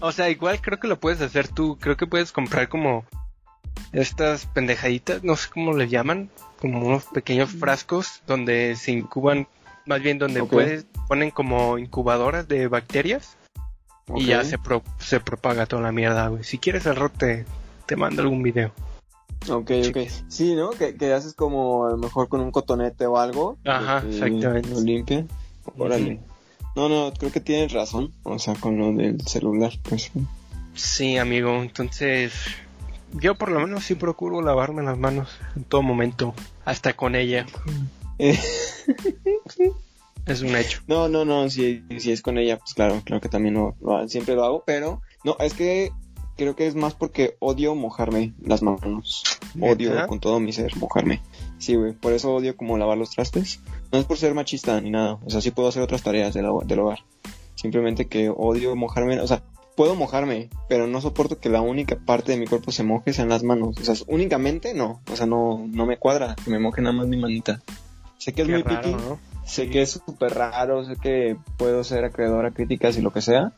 [0.00, 1.78] O sea, igual creo que lo puedes hacer tú.
[1.80, 3.06] Creo que puedes comprar como
[3.92, 9.46] estas pendejaditas, no sé cómo les llaman, como unos pequeños frascos donde se incuban,
[9.86, 10.50] más bien donde Ok.
[10.50, 13.36] puedes, ponen como incubadoras de bacterias
[14.16, 16.44] y ya se, pro- se propaga toda la mierda, güey.
[16.44, 17.44] Si quieres al rato te,
[17.86, 18.72] te mando algún video.
[19.48, 19.98] Ok, ok.
[20.28, 20.70] Sí, ¿no?
[20.70, 23.56] Que, que haces como a lo mejor con un cotonete o algo.
[23.64, 24.70] Ajá, que exactamente.
[24.70, 25.24] Lo limpia.
[25.76, 26.20] Órale.
[26.74, 28.12] No, no, creo que tienes razón.
[28.24, 30.10] O sea, con lo del celular, pues.
[30.74, 32.32] Sí, amigo, entonces
[33.14, 37.46] yo por lo menos sí procuro lavarme las manos en todo momento, hasta con ella.
[38.18, 38.38] Eh,
[40.26, 40.80] Es un hecho.
[40.86, 44.06] no, no, no, si, si es con ella, pues claro, claro que también lo, lo-
[44.08, 45.90] siempre lo hago, pero no, es que
[46.36, 49.24] creo que es más porque odio mojarme las manos.
[49.58, 51.22] Odio con todo mi ser mojarme.
[51.56, 53.60] Sí, güey, por eso odio como lavar los trastes.
[53.90, 56.46] No es por ser machista ni nada, o sea, sí puedo hacer otras tareas del,
[56.66, 56.98] del hogar.
[57.54, 59.42] Simplemente que odio mojarme, o sea,
[59.78, 63.28] puedo mojarme, pero no soporto que la única parte de mi cuerpo se moje sean
[63.28, 63.78] las manos.
[63.78, 67.06] O sea, únicamente no, o sea, no, no me cuadra que me moje nada más
[67.06, 67.60] mi manita.
[68.18, 69.18] Sé que es Qué muy raro, piqui, ¿no?
[69.46, 69.70] sé Sí.
[69.70, 73.52] que es súper raro, sé que puedo ser acreedor a críticas y lo que sea,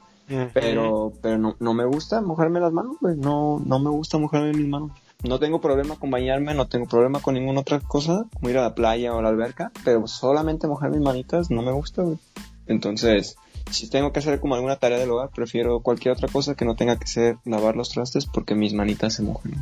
[0.52, 4.52] pero, pero no, no me gusta mojarme las manos, güey, no, no me gusta mojarme
[4.52, 4.90] mis manos.
[5.26, 8.62] No tengo problema con bañarme, no tengo problema con ninguna otra cosa, como ir a
[8.62, 12.18] la playa o a la alberca, pero solamente mojar mis manitas no me gusta, güey.
[12.66, 13.36] Entonces,
[13.70, 16.76] si tengo que hacer como alguna tarea del hogar, prefiero cualquier otra cosa que no
[16.76, 19.52] tenga que ser lavar los trastes porque mis manitas se mojan.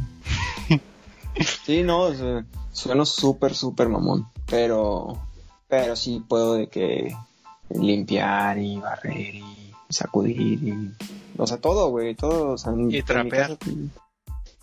[1.64, 2.10] sí, no,
[2.72, 5.18] sueno súper, súper mamón, pero,
[5.68, 7.14] pero sí puedo de que
[7.70, 9.44] limpiar y barrer y
[9.88, 10.90] sacudir y,
[11.36, 13.56] o sea, todo, güey, todo, o sea, Y trapear.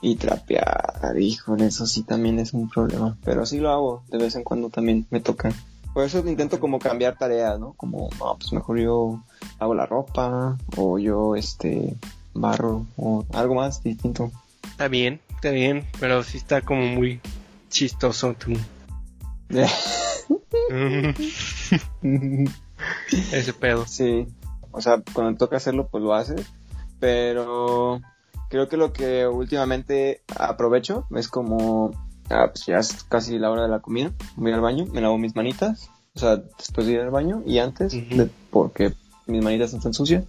[0.01, 3.17] y trapear, híjole, eso sí también es un problema.
[3.23, 5.51] Pero sí lo hago, de vez en cuando también me toca.
[5.95, 7.73] Por eso intento como cambiar tareas, ¿no?
[7.77, 9.23] Como, no, pues mejor yo
[9.59, 11.95] hago la ropa, o yo, este,
[12.33, 14.29] barro, o algo más distinto.
[14.65, 17.21] Está bien, está bien, pero sí está como muy
[17.69, 18.51] chistoso tú.
[23.31, 23.87] Ese pedo.
[23.87, 24.27] sí,
[24.71, 26.45] o sea, cuando toca hacerlo, pues lo haces.
[26.99, 28.01] Pero
[28.49, 31.91] creo que lo que últimamente aprovecho es como,
[32.29, 35.17] ah, pues ya es casi la hora de la comida, voy al baño, me lavo
[35.17, 38.93] mis manitas, o sea, después de ir al baño y antes, de- porque
[39.27, 40.23] mis manitas están sucias.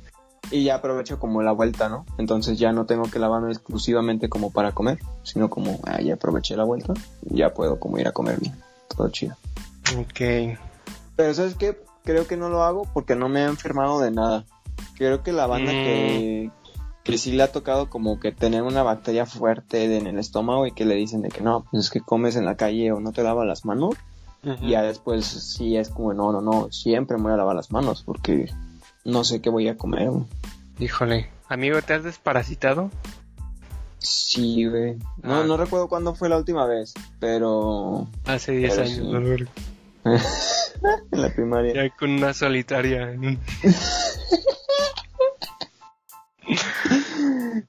[0.51, 2.07] Y ya aprovecho como la vuelta, ¿no?
[2.19, 6.57] Entonces ya no tengo que lavarme exclusivamente como para comer, sino como, ah, ya aproveché
[6.57, 8.55] la vuelta, ya puedo como ir a comer bien.
[8.97, 9.35] Todo chido.
[9.99, 10.57] Ok.
[11.17, 11.77] Pero ¿sabes qué?
[12.05, 14.45] Creo que no lo hago porque no me he enfermado de nada.
[14.97, 15.83] Creo que la banda Mm.
[15.83, 16.51] que,
[17.07, 20.67] que sí le ha tocado como que tener una bacteria fuerte de- en el estómago
[20.67, 23.01] y que le dicen de que no, pues es que comes en la calle o
[23.01, 23.95] no te lavas las manos.
[24.61, 27.73] Y ya después sí es como, no, no, no, siempre me voy a lavar las
[27.73, 28.49] manos porque
[29.05, 30.09] no sé qué voy a comer.
[30.11, 30.25] güey.
[30.79, 31.31] Híjole.
[31.49, 32.91] Amigo, ¿te has desparasitado?
[33.99, 34.97] Sí, güey.
[35.23, 35.45] No, Ah.
[35.45, 39.29] no recuerdo cuándo fue la última vez, pero Hace 10 Pero años, sí.
[39.29, 39.51] verga.
[41.13, 41.75] en la primaria.
[41.75, 43.17] Ya con una solitaria.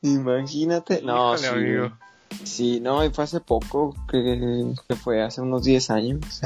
[0.01, 1.01] Imagínate.
[1.03, 1.47] No, Híjole, sí.
[1.47, 1.97] amigo.
[2.43, 6.41] Sí, no, y fue hace poco, que, que fue hace unos 10 años.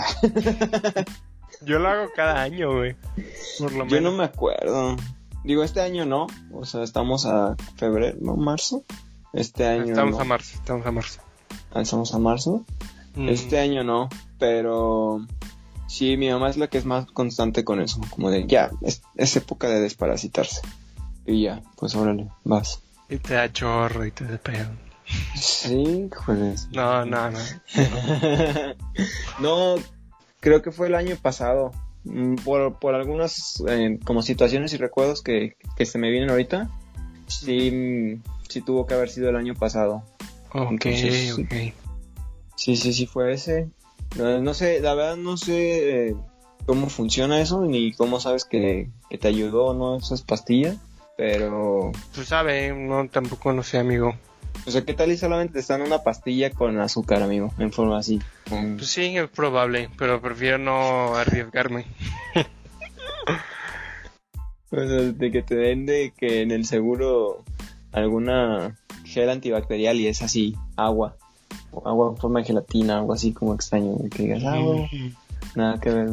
[1.65, 2.95] Yo lo hago cada año, güey.
[3.59, 4.95] Por lo Yo no me acuerdo.
[5.43, 6.27] Digo, este año no.
[6.53, 8.35] O sea, estamos a febrero, ¿no?
[8.35, 8.83] ¿Marzo?
[9.33, 10.21] Este año Estamos no.
[10.21, 11.21] a marzo, estamos a marzo.
[11.73, 12.65] Ah, Estamos a marzo.
[13.15, 13.29] Mm.
[13.29, 15.25] Este año no, pero
[15.87, 18.01] sí, mi mamá es la que es más constante con eso.
[18.09, 20.61] Como de, ya, es, es época de desparasitarse.
[21.25, 22.81] Y ya, pues órale, vas.
[23.09, 24.69] Y te da chorro y te da pedo.
[25.35, 26.55] Sí, joder.
[26.71, 27.39] No, no, no.
[29.39, 29.75] no,
[30.39, 31.71] creo que fue el año pasado.
[32.03, 36.69] Mm, Por, por algunas eh, como situaciones y recuerdos que, que se me vienen ahorita,
[37.27, 40.03] sí, mm, sí tuvo que haber sido el año pasado.
[40.53, 41.43] Ok, Entonces, sí.
[41.43, 41.73] ok.
[42.55, 43.69] Sí, sí, sí fue ese.
[44.17, 46.15] No, no sé, la verdad no sé eh,
[46.65, 50.77] cómo funciona eso, ni cómo sabes que, que te ayudó o no esas pastillas,
[51.21, 51.91] pero...
[52.15, 54.15] Tú sabes, no, tampoco no sé, amigo.
[54.65, 57.53] O sea, ¿qué tal y solamente te están una pastilla con azúcar, amigo?
[57.59, 58.19] En forma así.
[58.49, 61.85] con- Pues sí, es probable, pero prefiero no arriesgarme.
[64.73, 67.43] O sea, de que te den de que en el seguro
[67.91, 71.17] alguna gel antibacterial y es así, agua.
[71.85, 73.97] Agua en forma de gelatina, algo así como extraño.
[74.09, 75.09] Que digas, ah, huevo, Mm.
[75.55, 76.09] nada que ver.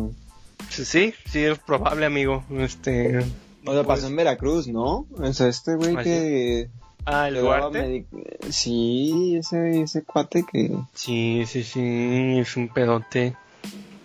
[0.71, 2.43] Sí, sí, sí, es probable, amigo.
[2.51, 3.21] Este.
[3.69, 5.07] O sea, pues- pasó en Veracruz, ¿no?
[5.19, 6.71] O sea, este güey ¿Ah, que...
[7.05, 8.07] Ah, el Duarte.
[8.51, 10.77] Sí, ese, ese cuate que...
[10.95, 11.81] Sí, sí, sí,
[12.39, 13.35] es un pedote.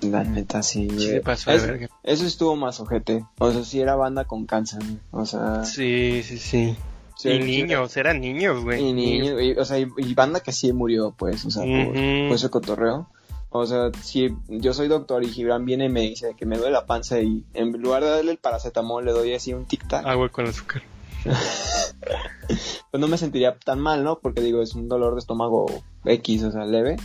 [0.01, 1.89] La neta, sí, Sí, se pasó de Es- verga.
[2.03, 3.25] Eso estuvo más ojete.
[3.39, 4.81] O sea, sí era banda con cáncer.
[5.11, 5.63] O sea...
[5.65, 6.75] Sí, sí, sí.
[7.17, 8.81] sí, y niños, eran niños, güey.
[8.89, 11.71] Y niños, y- o sea, y, y banda que sí murió, pues, o sea, por,
[11.93, 12.27] Ujú.
[12.27, 13.07] por ese cotorreo.
[13.55, 16.71] O sea, si yo soy doctor y Gibran viene y me dice que me duele
[16.73, 20.29] la panza y en lugar de darle el paracetamol le doy así un tic-tac, Agua
[20.29, 20.81] con azúcar.
[21.23, 24.17] pues no me sentiría tan mal, ¿no?
[24.17, 25.67] Porque digo, es un dolor de estómago
[26.03, 26.97] X, o sea, leve.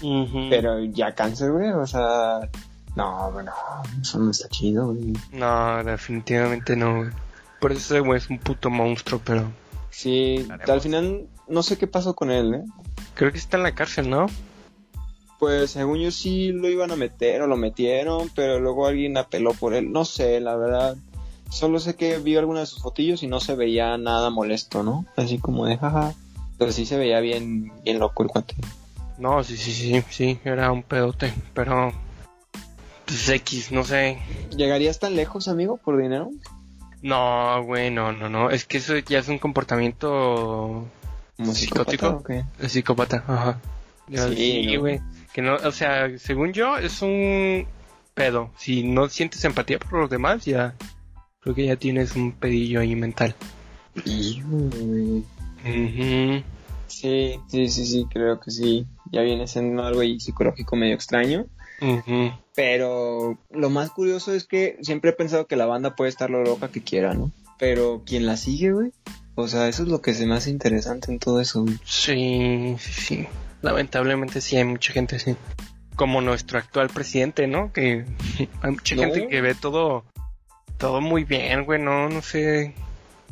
[0.49, 2.41] Pero ya cáncer, güey, o sea,
[2.97, 3.53] no, bueno,
[4.01, 5.13] eso no está chido, güey.
[5.33, 7.11] No, definitivamente no, güey.
[7.61, 9.53] Por eso ese güey es un puto monstruo, pero.
[9.91, 12.65] Sí, al final no sé qué pasó con él, ¿eh?
[13.15, 14.29] Creo que está en la cárcel, ¿no?
[15.39, 19.53] Pues según yo sí lo iban a meter o lo metieron, pero luego alguien apeló
[19.55, 19.93] por él.
[19.93, 20.97] No sé, la verdad.
[21.51, 25.07] Solo sé que vi algunas de sus fotillos y no se veía nada molesto, ¿no?
[25.17, 26.15] Así como de jaja.
[26.59, 28.57] Pero sí se veía bien, bien loco el cuate.
[29.17, 31.93] No, sí, sí, sí, sí, era un pedote, pero.
[33.07, 34.19] Pues X, no sé.
[34.57, 36.31] ¿Llegarías tan lejos, amigo, por dinero?
[37.01, 38.51] No, güey, no, no, no.
[38.51, 40.85] Es que eso ya es un comportamiento
[41.39, 42.23] ¿Como ¿Psicótico?
[42.27, 43.25] psicópata psicópata.
[43.29, 43.61] Ajá.
[44.35, 44.89] Sí, ¿no?
[45.33, 47.67] Que no, o sea, según yo, es un
[48.15, 48.51] pedo.
[48.57, 50.75] Si no sientes empatía por los demás, ya.
[51.41, 53.35] Creo que ya tienes un pedillo ahí mental.
[55.65, 56.43] Ujú.
[56.87, 58.87] Sí, sí, sí, sí, creo que sí.
[59.13, 61.47] Ya viene siendo algo ahí psicológico medio extraño.
[62.55, 66.43] Pero lo más curioso es que siempre he pensado que la banda puede estar lo
[66.43, 67.31] loca que quiera, ¿no?
[67.59, 68.93] Pero quien la sigue, güey.
[69.37, 71.79] O sea, eso es lo que se me hace interesante en todo eso, güey.
[71.85, 73.27] Sí, sí, sí.
[73.63, 75.37] Lamentablemente sí hay mucha gente así.
[75.97, 77.73] Como nuestro actual presidente, ¿no?
[77.73, 78.05] Que
[78.63, 79.03] hay mucha No.
[79.03, 80.05] gente que ve todo
[80.77, 82.73] todo muy bien, güey, no, no sé,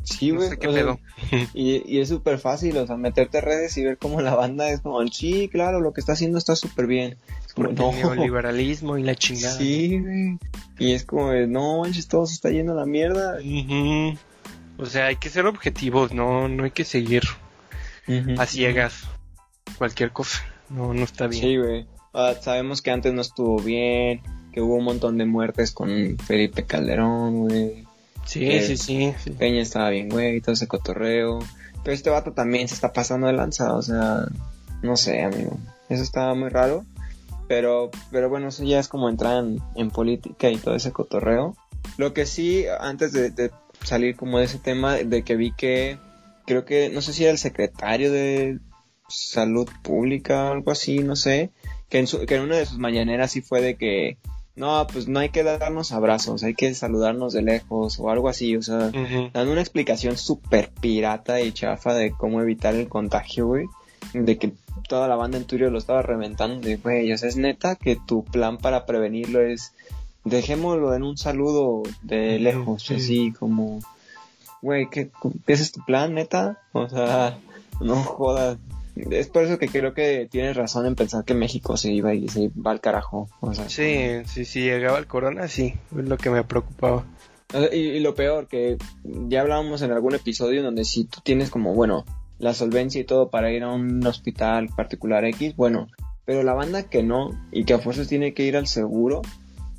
[0.03, 0.49] Sí, no güey.
[0.49, 0.99] sé qué sea, pedo.
[1.53, 4.69] y, y es súper fácil, o sea, meterte a redes y ver cómo la banda
[4.69, 7.15] es como, sí, claro, lo que está haciendo está súper bien.
[7.45, 9.57] Es como, el neoliberalismo y la chingada.
[9.57, 10.37] Sí, güey.
[10.77, 13.37] Y es como, no manches, todo se está yendo a la mierda.
[14.77, 17.23] O sea, hay que ser objetivos, no, no hay que seguir
[18.37, 19.07] a ciegas
[19.77, 20.39] cualquier cosa.
[20.69, 21.41] No, no está bien.
[21.41, 21.87] Sí, güey.
[22.13, 26.65] Ah, sabemos que antes no estuvo bien, que hubo un montón de muertes con Felipe
[26.65, 27.85] Calderón, güey.
[28.25, 29.31] Sí, sí, sí, sí.
[29.31, 31.39] Peña estaba bien, güey, todo ese cotorreo.
[31.83, 34.25] Pero este vato también se está pasando de lanza, o sea,
[34.81, 35.57] no sé, amigo.
[35.89, 36.83] Eso estaba muy raro.
[37.47, 41.55] Pero, pero bueno, eso ya es como entrar en, en política y todo ese cotorreo.
[41.97, 43.51] Lo que sí, antes de, de
[43.83, 45.97] salir como de ese tema, de que vi que,
[46.45, 48.59] creo que, no sé si era el secretario de
[49.07, 51.51] salud pública, algo así, no sé,
[51.89, 54.17] que en, su- que en una de sus mañaneras sí fue de que,
[54.55, 58.55] no, pues no hay que darnos abrazos, hay que saludarnos de lejos o algo así,
[58.55, 58.91] o sea,
[59.33, 63.65] dando una explicación súper pirata y chafa de cómo evitar el contagio, güey.
[64.13, 64.53] De que
[64.87, 66.59] toda la banda en Twitter lo estaba reventando.
[66.65, 69.73] De, güey, o sea, es neta que tu plan para prevenirlo es
[70.23, 72.95] dejémoslo en un saludo de lejos, Sí.
[72.95, 73.79] así como,
[74.61, 75.09] güey, ¿qué,
[75.45, 76.59] ¿qué ese es tu plan, neta?
[76.73, 77.37] O sea,
[77.81, 78.57] no jodas.
[79.11, 82.27] Es por eso que creo que tienes razón en pensar que México se iba y
[82.27, 83.29] se va al carajo.
[83.39, 87.05] O sea, Sí, sí, sí, llegaba el corona, sí, es lo que me preocupaba.
[87.71, 91.73] Y, y lo peor, que ya hablábamos en algún episodio donde si tú tienes como,
[91.73, 92.05] bueno,
[92.39, 95.87] la solvencia y todo para ir a un hospital particular X, bueno,
[96.25, 99.21] pero la banda que no y que a fuerzas tiene que ir al seguro,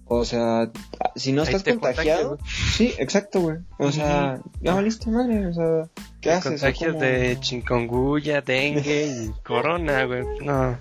[0.07, 0.71] o sea,
[1.15, 3.59] si no Ahí estás contagiado, sí, exacto, güey.
[3.79, 5.89] O sea, ya valiste madre, o sea,
[6.21, 6.63] ¿qué haces?
[6.79, 6.99] ¿Cómo?
[6.99, 10.25] de chikungunya, dengue y corona, güey.
[10.45, 10.79] No.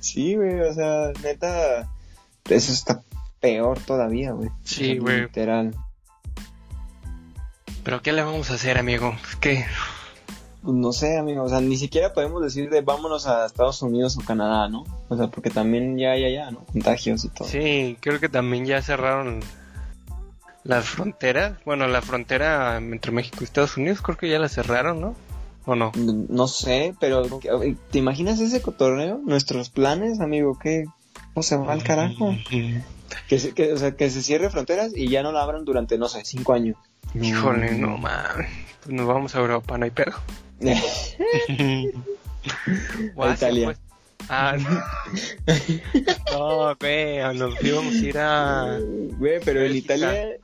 [0.00, 1.90] Sí, güey, o sea, neta,
[2.48, 3.02] eso está
[3.40, 4.50] peor todavía, güey.
[4.64, 5.22] Sí, güey.
[5.22, 5.74] Literal.
[7.84, 9.14] Pero ¿qué le vamos a hacer, amigo?
[9.40, 9.66] Que
[10.62, 14.16] Pues no sé, amigo, o sea, ni siquiera podemos decir de vámonos a Estados Unidos
[14.16, 14.84] o Canadá, ¿no?
[15.10, 16.64] O sea, porque también ya, ya, ya, ¿no?
[16.64, 17.46] Contagios y todo.
[17.46, 19.40] sí, creo que también ya cerraron
[20.64, 21.58] las fronteras.
[21.64, 25.14] Bueno, la frontera entre México y Estados Unidos creo que ya la cerraron, ¿no?
[25.66, 25.92] ¿O no?
[25.94, 27.22] No sé, pero
[27.90, 29.20] ¿te imaginas ese cotorreo?
[29.24, 30.84] Nuestros planes, amigo, ¿qué?
[31.32, 32.34] ¿Cómo se va al carajo?
[33.28, 35.98] Que se, que, o sea, que se cierre fronteras y ya no la abran durante,
[35.98, 36.76] no sé, cinco años.
[37.14, 38.50] Híjole, no mames.
[38.82, 40.12] Pues nos vamos a Europa, no hay pedo.
[43.16, 43.66] O Italia.
[43.66, 43.78] pues.
[44.28, 44.56] Ah,
[46.32, 48.78] no, güey, nos íbamos a ir a...
[49.18, 49.74] Güey, pero en.
[49.76, 50.38] Italia,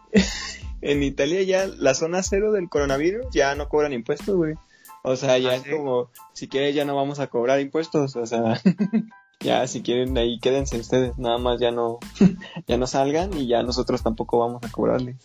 [0.83, 4.55] en Italia ya la zona cero del coronavirus ya no cobran impuestos, güey.
[5.03, 5.71] O sea, ya ¿Ah, es sí?
[5.71, 8.61] como, si quieren ya no vamos a cobrar impuestos, o sea,
[9.41, 11.99] ya si quieren ahí quédense ustedes, nada más ya no,
[12.67, 15.17] ya no salgan y ya nosotros tampoco vamos a cobrarles.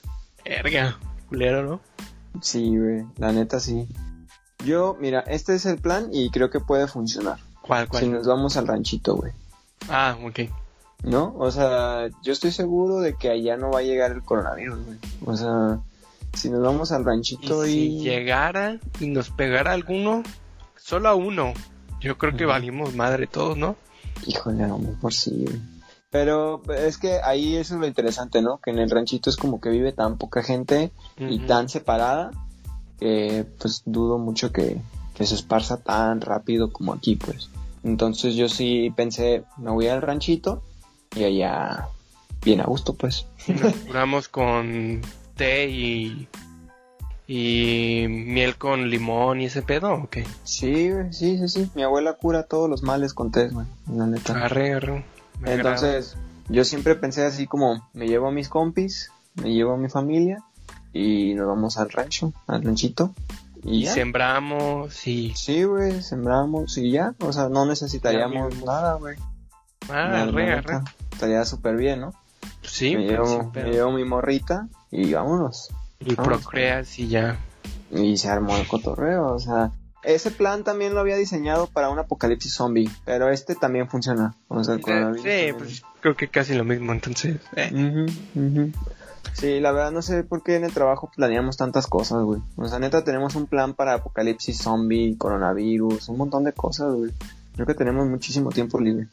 [0.46, 0.98] Verga,
[1.28, 1.82] culero, ¿no?
[2.42, 3.88] Sí, güey, la neta sí.
[4.64, 7.40] Yo, mira, este es el plan y creo que puede funcionar.
[7.66, 8.04] ¿Cuál, cuál?
[8.04, 9.32] Si nos vamos al ranchito, güey.
[9.90, 10.42] Ah, ok.
[11.04, 11.34] ¿No?
[11.38, 14.98] O sea, yo estoy seguro de que allá no va a llegar el coronavirus, güey.
[15.26, 15.80] O sea,
[16.34, 17.72] si nos vamos al ranchito y...
[17.72, 20.22] si llegara y nos pegara alguno,
[20.78, 21.54] solo a uno,
[22.00, 23.76] yo creo que valimos madre todos, ¿no?
[24.28, 25.60] Híjole, a lo mejor sí, güey.
[26.12, 28.60] Pero es que ahí eso es lo interesante, ¿no?
[28.60, 32.32] Que en el ranchito es como que vive tan poca gente y tan separada
[33.00, 34.80] que pues dudo mucho que,
[35.16, 37.50] que se esparza tan rápido como aquí, pues.
[37.84, 40.62] Entonces yo sí pensé, me voy al ranchito
[41.16, 41.88] y allá
[42.44, 43.26] bien a gusto, pues.
[43.48, 45.02] Nos curamos con
[45.36, 46.28] té y,
[47.28, 50.18] y miel con limón y ese pedo, ok.
[50.44, 51.70] Sí, güey, sí, sí, sí.
[51.76, 53.66] Mi abuela cura todos los males con té, güey.
[53.92, 54.46] La neta.
[54.46, 55.06] Arre, arre.
[55.46, 56.18] Entonces,
[56.50, 60.44] yo siempre pensé así como, me llevo a mis compis, me llevo a mi familia
[60.94, 63.14] y nos vamos al rancho, al ranchito.
[63.66, 65.34] Y, sembramos y...
[65.36, 67.16] Sí, güey, sembramos y ya.
[67.20, 69.18] O sea, no necesitaríamos Ya, nada, güey.
[69.90, 70.56] Ah, arre.
[70.56, 72.14] neta, Estaría súper bien, ¿no?
[72.62, 75.70] Sí, me, pues, llevo, me mi morrita y vámonos.
[76.00, 76.42] Y vamos.
[76.44, 77.40] procreas y ya.
[77.92, 79.72] Y se armó el cotorreo, o sea...
[80.04, 84.36] Ese plan también lo había diseñado para un apocalipsis zombie, pero este también funciona.
[84.48, 87.38] O sea, el coronavirus Sí, pues creo que casi lo mismo, entonces...
[87.56, 87.72] eh.
[87.74, 88.06] Ujú,
[88.40, 88.72] ujú.
[89.34, 92.42] Sí, la verdad no sé por qué en el trabajo planeamos tantas cosas, güey.
[92.56, 97.12] O sea, neta tenemos un plan para apocalipsis zombie, coronavirus, un montón de cosas, güey.
[97.54, 99.08] Creo que tenemos muchísimo tiempo libre.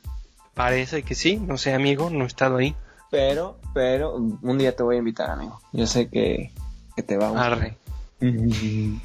[0.54, 2.74] Parece que sí, no sé, amigo, no he estado ahí.
[3.10, 5.60] Pero, pero, un día te voy a invitar, amigo.
[5.72, 6.50] Yo sé que,
[6.96, 7.52] que te va a gustar.
[7.52, 7.76] Arre,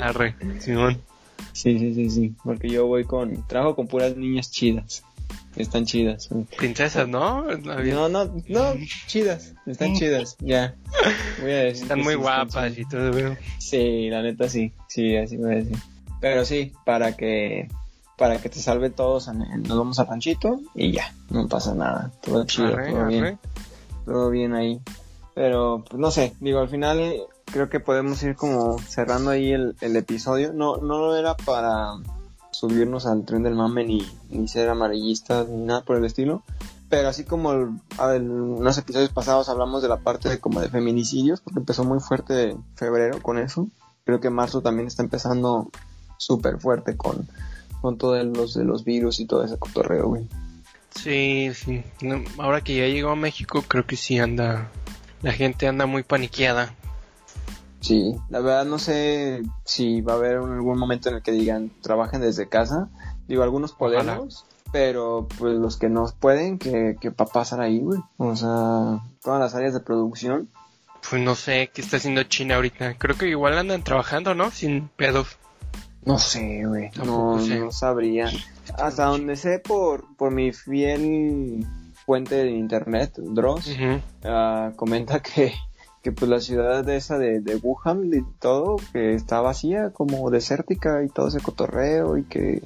[0.00, 1.00] arre, Simón.
[1.52, 2.34] Sí, sí, sí, sí.
[2.44, 5.02] Porque yo voy con, trabajo con puras niñas chidas.
[5.56, 6.28] Están chidas.
[6.56, 7.42] Princesas, ¿no?
[7.42, 8.74] No, no, no,
[9.06, 9.54] chidas.
[9.66, 10.74] Están chidas, ya.
[11.40, 13.36] Voy a decir Están muy sí guapas y todo, veo.
[13.58, 15.76] Sí, la neta sí, sí, así voy a decir.
[16.20, 17.68] Pero sí, para que
[18.16, 22.44] para que te salve todos, nos vamos al ranchito y ya, no pasa nada, todo
[22.46, 23.38] chido, Arre, todo bien,
[24.04, 24.80] todo bien ahí.
[25.36, 26.98] Pero, pues no sé, digo, al final
[27.44, 30.52] creo que podemos ir como cerrando ahí el, el episodio.
[30.52, 31.92] No, no era para
[32.58, 36.42] subirnos al tren del mame ni, ni ser amarillistas ni nada por el estilo.
[36.88, 41.40] Pero así como en unos episodios pasados hablamos de la parte de como de feminicidios,
[41.40, 43.68] porque empezó muy fuerte febrero con eso.
[44.04, 45.70] Creo que marzo también está empezando
[46.16, 47.28] súper fuerte con,
[47.80, 50.26] con todos los de los virus y todo ese cotorreo, güey.
[50.90, 51.84] Sí, sí.
[52.38, 54.72] Ahora que ya llegó a México, creo que sí anda.
[55.22, 56.74] La gente anda muy paniqueada.
[57.80, 61.70] Sí, la verdad no sé si va a haber algún momento en el que digan
[61.80, 62.88] trabajen desde casa.
[63.28, 64.16] Digo, algunos Ojalá.
[64.16, 68.00] podemos, pero pues los que no pueden, que, que va a pasar ahí, güey.
[68.16, 70.48] O sea, todas las áreas de producción.
[71.08, 72.94] Pues no sé qué está haciendo China ahorita.
[72.98, 74.50] Creo que igual andan trabajando, ¿no?
[74.50, 75.36] Sin pedos.
[76.04, 76.90] No sé, güey.
[76.90, 77.60] Tampoco No, sé.
[77.60, 78.28] no sabría.
[78.76, 81.64] Hasta donde sé por, por mi fiel
[82.04, 83.70] fuente de internet, Dross,
[84.24, 85.52] ah, comenta que,
[86.08, 90.30] que pues la ciudad de esa de, de Wuhan y todo, que está vacía, como
[90.30, 92.62] desértica y todo ese cotorreo y que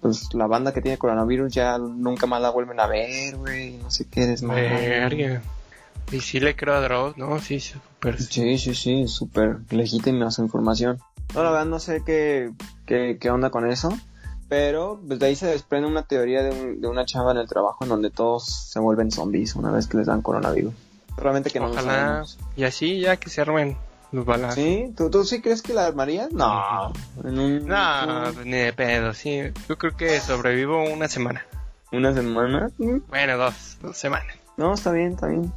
[0.00, 3.90] pues la banda que tiene coronavirus ya nunca más la vuelven a ver, güey, no
[3.90, 5.42] sé qué eres Verga.
[6.12, 7.38] Y sí le creo a Dross, ¿no?
[7.40, 8.20] Sí, súper.
[8.22, 10.98] Sí, sí, sí, súper legítima su información.
[11.34, 12.52] No, la verdad no sé qué,
[12.86, 13.88] qué, qué onda con eso.
[14.48, 17.48] Pero pues, de ahí se desprende una teoría de, un- de una chava en el
[17.48, 20.74] trabajo en donde todos se vuelven zombies una vez que les dan coronavirus.
[21.16, 21.92] Realmente que no lo Ojalá.
[21.92, 22.38] sabemos.
[22.56, 23.76] Y así ya que se armen
[24.12, 24.54] los balazos.
[24.56, 24.92] ¿Sí?
[24.96, 26.30] ¿Tú, ¿Tú sí crees que la armarías?
[26.32, 26.92] No.
[27.24, 29.40] En un, No, pues, ni de pedo, sí.
[29.68, 31.44] Yo creo que sobrevivo una semana.
[31.92, 32.70] ¿Una semana?
[32.78, 34.36] Mm, Bueno, dos, dos semanas.
[34.56, 35.52] No, está bien, está bien.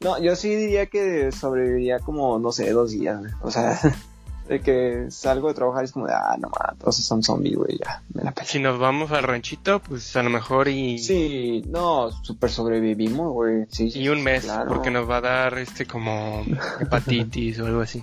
[0.00, 3.20] No, yo sí diría que sobreviviría como, no sé, dos días.
[3.42, 3.78] O sea,
[4.48, 7.56] de que salgo de trabajar y es como de, ah, no mames, todos son zombies,
[7.56, 8.46] güey, ya, me la pelé.
[8.46, 13.66] Si nos vamos al ranchito, pues a lo mejor y, Sí, no, super sobrevivimos, güey.
[13.70, 14.68] Sí, sí, y un mes, claro.
[14.68, 16.44] porque nos va a dar este como
[16.80, 18.02] hepatitis o algo así.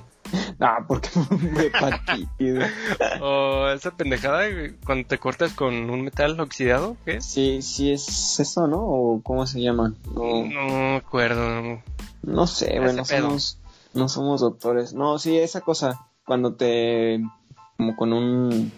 [0.59, 1.09] No, porque
[1.65, 2.59] hepatitis.
[3.21, 4.43] O esa pendejada
[4.85, 7.21] cuando te cortas con un metal oxidado, ¿qué?
[7.21, 8.79] Sí, sí es eso, ¿no?
[8.81, 9.93] ¿O cómo se llama?
[10.13, 11.81] No, No me acuerdo.
[12.23, 13.59] no sé, güey, no somos,
[13.93, 14.93] no somos doctores.
[14.93, 17.21] No, sí, esa cosa, cuando te,
[17.77, 18.71] como con un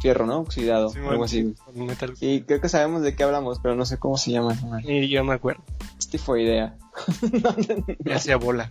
[0.00, 0.40] fierro, ¿no?
[0.40, 1.42] Oxidado, Sí, algo así.
[1.42, 1.54] güey.
[1.54, 4.30] Con un metal Sí, creo que sabemos de qué hablamos, pero no sé cómo se
[4.32, 4.56] llama.
[4.84, 5.62] Y yo me acuerdo.
[5.98, 6.76] Es tifoidea.
[8.04, 8.70] Me hacía bola.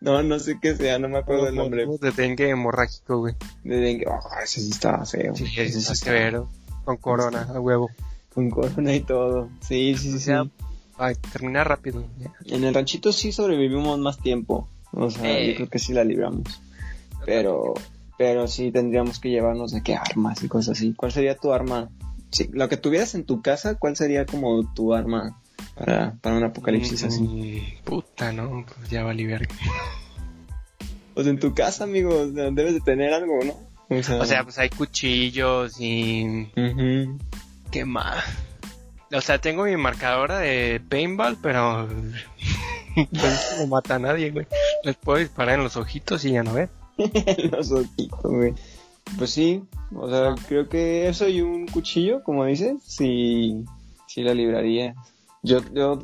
[0.00, 1.86] no, no sé qué sea, no me acuerdo el nombre.
[2.00, 3.34] De dengue hemorrágico, güey.
[3.64, 4.06] De dengue.
[4.08, 5.34] Oh, ese sí estaba feo.
[5.34, 6.50] Sí, ese sí está estaba- severo.
[6.84, 7.90] Con corona, a huevo.
[8.34, 9.48] Con corona y todo.
[9.60, 10.18] Sí, sí, sí.
[10.18, 10.30] sí.
[10.30, 10.44] Ya,
[10.98, 12.04] Ay, termina rápido.
[12.18, 12.32] ya.
[12.46, 14.68] En el ranchito sí sobrevivimos más tiempo.
[14.92, 15.50] O sea, Eh.
[15.50, 16.60] yo creo que sí la libramos.
[17.30, 17.74] Pero,
[18.18, 20.94] pero sí tendríamos que llevarnos de qué armas y cosas así.
[20.94, 21.88] ¿Cuál sería tu arma?
[22.32, 25.40] Sí, lo que tuvieras en tu casa, ¿cuál sería como tu arma
[25.76, 27.22] para, para un apocalipsis así?
[27.22, 29.46] Mm, Puta, no, pues ya va a liberar.
[31.14, 33.54] Pues en tu casa, amigo, debes de tener algo, ¿no?
[33.96, 36.48] O sea, O sea, pues hay cuchillos y...
[37.70, 38.24] ¿Qué más?
[39.12, 41.88] O sea, tengo mi marcadora de paintball, pero...
[42.94, 44.48] pues no mata a nadie, güey.
[44.82, 46.68] Les puedo disparar en los ojitos y ya no ven.
[47.50, 48.54] los ojitos, güey.
[49.18, 49.62] Pues sí,
[49.94, 53.64] o sea, creo que eso y un cuchillo, como dices, sí,
[54.06, 54.94] sí la libraría.
[55.42, 56.02] Yo, yo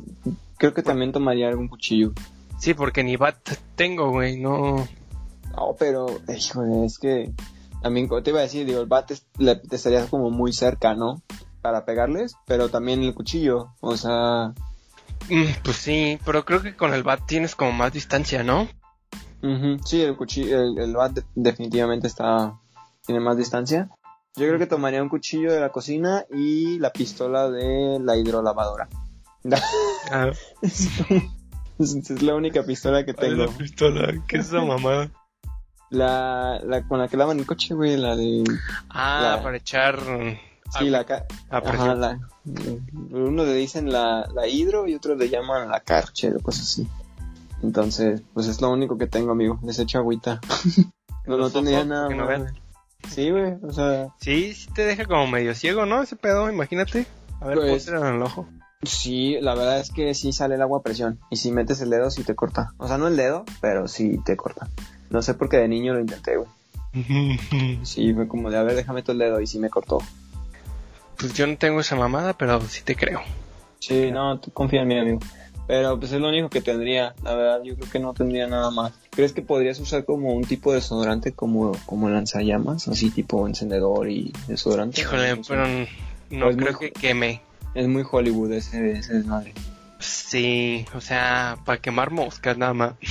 [0.57, 2.11] creo que también tomaría algún cuchillo.
[2.59, 3.37] Sí, porque ni bat
[3.75, 4.87] tengo, güey, no...
[5.55, 7.31] No, pero, híjole, es que
[7.81, 10.93] también, te iba a decir, digo, el bate es- le- te estaría como muy cerca,
[10.95, 11.21] ¿no?
[11.61, 14.53] Para pegarles, pero también el cuchillo, o sea,
[15.29, 18.67] Mm, Pues sí, pero creo que con el bat tienes como más distancia, ¿no?
[19.41, 22.53] Ujú, sí, el cuchillo, el, el bat de- definitivamente está,
[23.05, 23.89] tiene más distancia.
[24.35, 28.87] Yo creo que tomaría un cuchillo de la cocina y la pistola de la hidrolavadora.
[30.11, 30.31] Ah,
[30.61, 30.89] es,
[31.79, 33.45] es la única pistola que tengo.
[33.45, 35.11] la pistola, ¿qué es esa mamada?
[35.89, 38.43] La, la con la que lavan el coche, güey, la de...
[38.89, 39.99] Ah, La- para echar...
[40.77, 41.05] Sí, la...
[41.05, 42.19] ca- a Ajá, la,
[43.11, 46.87] uno le dicen la, la hidro y otro le llaman la carche o cosas así.
[47.63, 49.59] Entonces, pues es lo único que tengo, amigo.
[49.63, 50.39] Les echo agüita.
[51.25, 52.53] no, no tendría ojos, nada que no más.
[53.09, 56.01] Sí, güey, o sea, Sí, sí te deja como medio ciego, ¿no?
[56.01, 57.05] Ese pedo, imagínate.
[57.39, 58.47] A ver, Pues- en el ojo.
[58.83, 61.19] sí, la verdad es que sí sale el agua a presión.
[61.29, 62.73] Y si metes el dedo, sí te corta.
[62.77, 64.67] O sea, no el dedo, pero sí te corta.
[65.09, 66.49] No sé por qué de niño lo intenté, güey.
[67.83, 69.99] Sí, fue como de, a ver, déjame tu el dedo y sí me cortó.
[71.17, 73.21] Pues yo no tengo esa mamada, pero sí te creo.
[73.79, 75.19] Sí, no, tú confía en mí, amigo.
[75.67, 78.71] Pero pues es lo único que tendría, la verdad, yo creo que no tendría nada
[78.71, 78.93] más.
[79.09, 82.87] ¿Crees que podrías usar como un tipo de desodorante como, como lanzallamas?
[82.87, 85.01] Así tipo encendedor y desodorante.
[85.01, 87.41] Híjole, No pero no Pues muy creo que queme.
[87.75, 89.53] Es muy Hollywood ese, ese desmadre.
[89.99, 92.93] Sí, o sea, para quemar moscas nada más.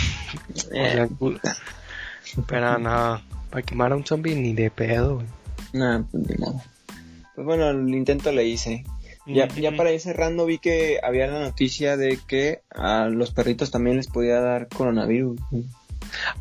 [0.71, 1.09] O Eh, sea,
[2.47, 5.27] pero no, para quemar a un zombie ni de pedo, güey.
[5.73, 6.61] Nah, pues ni modo.
[7.35, 8.85] Pues bueno, el intento le hice.
[9.27, 13.71] Ya, ya para ir cerrando vi que había la noticia de que a los perritos
[13.71, 15.41] también les podía dar coronavirus.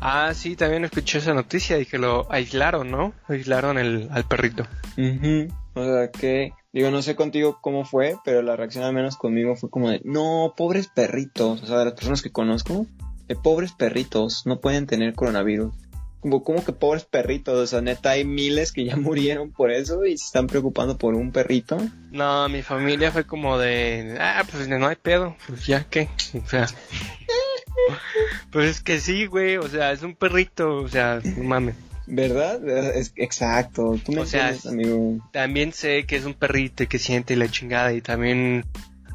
[0.00, 3.12] Ah, sí, también escuché esa noticia y que lo aislaron, ¿no?
[3.28, 4.66] Aislaron el, al perrito.
[4.96, 5.48] Ujú.
[5.74, 9.56] O sea que, digo, no sé contigo cómo fue, pero la reacción al menos conmigo
[9.56, 12.86] fue como de, no, pobres perritos, o sea, de las personas que conozco,
[13.26, 15.74] de pobres perritos, no pueden tener coronavirus.
[16.26, 20.04] Como, como que pobres perritos, o sea, neta hay miles que ya murieron por eso
[20.04, 21.78] y se están preocupando por un perrito.
[22.10, 26.08] No, mi familia fue como de, ah, pues no hay pedo, pues ya que,
[26.44, 26.66] o sea.
[28.50, 31.76] Pues es que sí, güey, o sea, es un perrito, o sea, no mames.
[32.06, 32.66] ¿Verdad?
[32.68, 35.28] Es, exacto, tú me O sea, entiendes, amigo.
[35.32, 38.64] También sé que es un perrito y que siente la chingada y también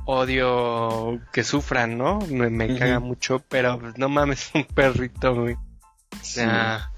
[0.06, 2.20] odio que sufran, ¿no?
[2.30, 5.56] Me, caga mucho, pero pues, no mames, es un perrito, güey.
[5.56, 6.92] O sea,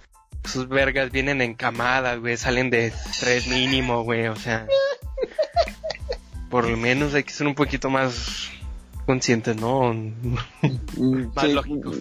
[0.45, 4.67] sus vergas vienen encamadas, güey, salen de tres mínimo, güey, o sea.
[6.49, 8.49] Por lo menos hay que ser un poquito más
[9.05, 9.93] conscientes, ¿no?
[9.93, 11.91] Mm, más lógico.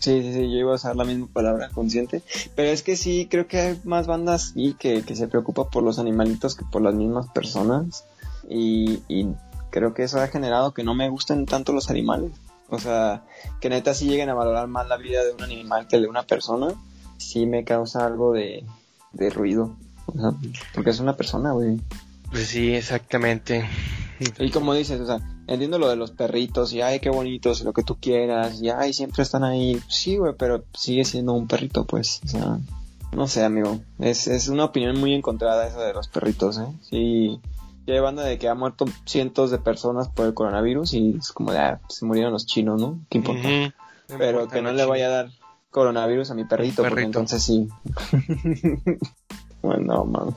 [0.00, 2.22] Sí, sí, sí, yo iba a usar la misma palabra, consciente.
[2.54, 5.82] Pero es que sí, creo que hay más bandas y que, que se preocupa por
[5.82, 8.04] los animalitos que por las mismas personas.
[8.48, 9.28] Y, y
[9.70, 12.32] creo que eso ha generado que no me gusten tanto los animales.
[12.70, 13.24] O sea,
[13.60, 16.22] que neta sí lleguen a valorar más la vida de un animal que de una
[16.22, 16.74] persona.
[17.18, 18.64] Sí me causa algo de,
[19.12, 19.76] de ruido.
[20.06, 20.30] O sea,
[20.74, 21.80] porque es una persona, güey.
[22.30, 23.68] Pues sí, exactamente.
[24.38, 27.72] Y como dices, o sea, entiendo lo de los perritos y ay, qué bonitos, lo
[27.72, 29.80] que tú quieras, y ay, siempre están ahí.
[29.88, 32.20] Sí, güey, pero sigue siendo un perrito, pues.
[32.24, 32.58] O sea,
[33.12, 33.80] no sé, amigo.
[33.98, 36.66] Es, es una opinión muy encontrada esa de los perritos, ¿eh?
[36.82, 37.40] Sí.
[37.86, 41.32] Ya hay banda de que ha muerto cientos de personas por el coronavirus y es
[41.32, 42.98] como de, ah, se murieron los chinos, ¿no?
[43.08, 43.48] ¿Qué importa?
[44.08, 45.30] Pero importa que no le vaya a dar
[45.70, 47.68] coronavirus a mi perrito, porque entonces sí.
[49.62, 50.34] bueno, man.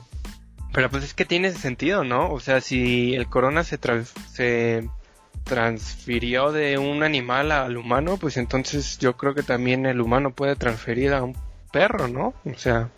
[0.72, 2.30] Pero pues es que tiene sentido, ¿no?
[2.32, 4.88] O sea, si el corona se, trans- se
[5.44, 10.56] transfirió de un animal al humano, pues entonces yo creo que también el humano puede
[10.56, 11.36] transferir a un
[11.72, 12.32] perro, ¿no?
[12.44, 12.88] O sea,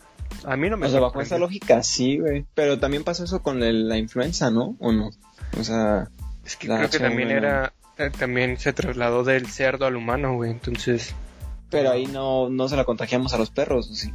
[0.44, 2.44] a mí no me O sea, bajo esa lógica, sí, güey.
[2.54, 4.76] Pero también pasó eso con el- la influenza, ¿no?
[4.78, 5.10] ¿O no?
[5.58, 6.08] O sea,
[6.44, 7.36] Es que creo que también H1N1.
[7.36, 10.50] era eh, también se trasladó del cerdo al humano, güey.
[10.50, 11.14] Entonces,
[11.70, 14.12] pero ahí no, no se la contagiamos a los perros, ¿o sí?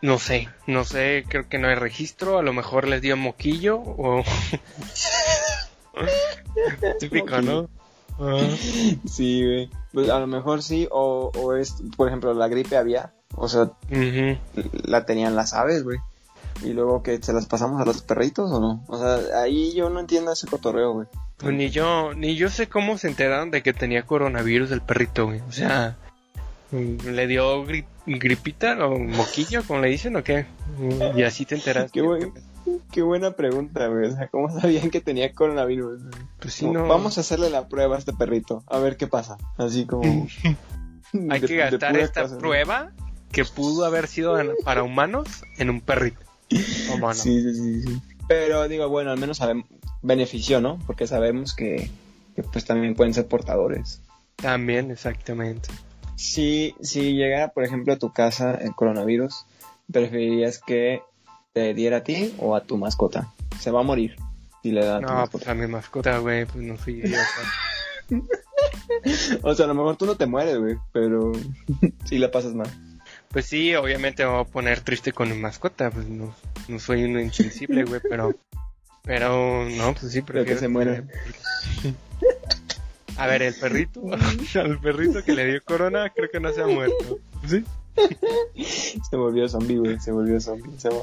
[0.00, 3.78] no sé, no sé, creo que no hay registro, a lo mejor les dio moquillo
[3.78, 4.22] o
[7.00, 7.68] típico, ¿no?
[9.08, 9.70] Sí, güey.
[9.92, 13.72] Pues a lo mejor sí, o, o es, por ejemplo, la gripe había, o sea,
[14.84, 15.98] la tenían las aves, güey.
[16.64, 18.84] Y luego que se las pasamos a los perritos o no.
[18.88, 21.06] O sea, ahí yo no entiendo ese cotorreo, güey.
[21.36, 25.26] Pues ni yo, ni yo sé cómo se enteraron de que tenía coronavirus el perrito,
[25.26, 25.40] güey.
[25.48, 25.96] O sea,
[26.72, 30.46] le dio gri- gripita o moquillo, como le dicen, o qué.
[30.78, 31.90] Mm, Y así te enteraste.
[31.92, 32.32] Qué, buen-
[32.92, 34.06] qué buena pregunta, güey.
[34.08, 36.02] O sea, ¿cómo sabían que tenía coronavirus?
[36.40, 36.88] Pues Como, no.
[36.88, 39.38] Vamos a hacerle la prueba a este perrito, a ver qué pasa.
[39.56, 40.26] Así como...
[41.30, 42.92] Hay de- que gastar esta prueba
[43.32, 46.20] que pudo haber sido en- para humanos en un perrito.
[46.90, 47.14] ¿Cómo no?
[47.14, 48.02] Sí, sí, sí, sí.
[48.28, 49.66] Pero digo, bueno, al menos sabemos,
[50.02, 50.78] benefició, ¿no?
[50.86, 51.90] Porque sabemos que,
[52.36, 54.02] que pues también pueden ser portadores.
[54.36, 55.70] También, exactamente.
[56.18, 59.46] Si, si llegara, por ejemplo, a tu casa el coronavirus,
[59.92, 61.00] ¿preferirías que
[61.52, 63.32] te diera a ti o a tu mascota?
[63.60, 64.16] Se va a morir
[64.62, 65.30] si le da a tu No, mascota.
[65.30, 67.22] pues a mi mascota, güey, pues no soy idiota.
[69.42, 71.30] O sea, a lo mejor tú no te mueres, güey, pero
[72.04, 72.68] sí la pasas mal.
[73.30, 76.34] Pues sí, obviamente me voy a poner triste con mi mascota, pues no,
[76.66, 78.34] no soy un insensible, güey, pero...
[79.04, 81.04] Pero, no, pues sí, Pero que se muera.
[83.18, 84.00] A ver, el perrito,
[84.54, 87.18] al perrito que le dio corona, creo que no se ha muerto.
[87.46, 87.64] ¿Sí?
[89.10, 90.78] Se volvió zombie, güey, se volvió zombie.
[90.78, 91.02] se va-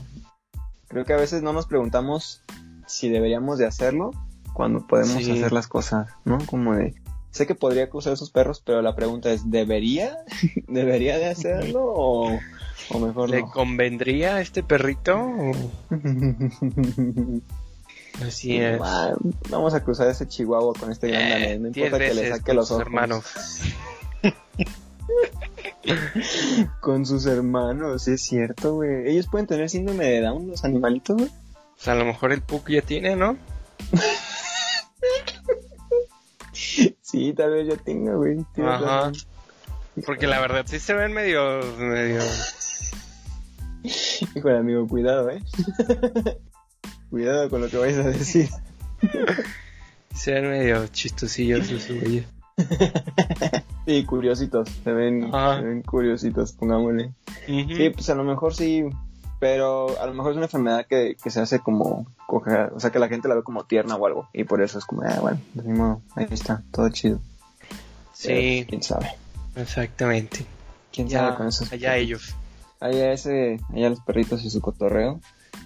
[0.88, 2.42] Creo que a veces no nos preguntamos
[2.88, 4.12] si deberíamos de hacerlo
[4.54, 5.32] cuando podemos Sí.
[5.32, 6.38] hacer las cosas, ¿no?
[6.46, 6.94] Como de,
[7.32, 10.18] sé que podría acusar a esos perros, pero la pregunta es, ¿debería?
[10.70, 12.40] ¿Debería de hacerlo o,
[12.92, 13.52] o mejor ¿Le no?
[13.52, 15.34] convendría a este perrito?
[18.24, 18.80] Así es.
[19.50, 22.54] Vamos a cruzar ese chihuahua con este gran Eh, danés, no importa que le saque
[22.54, 22.82] los ojos.
[22.82, 23.26] hermanos.
[26.82, 29.08] Con sus hermanos, sí es cierto, güey.
[29.08, 31.30] Ellos pueden tener síndrome de Down, los animalitos, güey.
[31.30, 33.38] O sea, a lo mejor el Puck ya tiene, ¿no?
[37.02, 38.38] Sí, tal vez ya tenga, güey.
[38.58, 39.12] Ajá.
[40.06, 41.62] Porque la verdad sí se ven medio...
[41.78, 42.22] medio...
[44.36, 45.42] Híjole, amigo, cuidado, eh.
[47.16, 48.50] cuidado con lo que vayas a decir.
[50.14, 52.26] Se ven medio chistosillos esos güeyes.
[53.86, 54.68] Sí, curiositos.
[54.84, 57.14] Se ven, se ven curiositos, pongámosle.
[57.46, 58.84] Sí, pues a lo mejor sí.
[59.40, 62.90] Pero a lo mejor es una enfermedad que, que se hace como coger, o sea
[62.90, 64.28] que la gente la ve como tierna o algo.
[64.34, 67.20] Y por eso es como, ah, bueno, de mi modo, ahí está, todo chido.
[68.12, 69.12] Sí, pues, quién sabe.
[69.56, 70.46] exactamente.
[70.92, 71.72] Quién sabe con esos.
[71.72, 72.34] allá ellos.
[72.80, 75.22] Allá ese, allá los perritos y su cotorreo.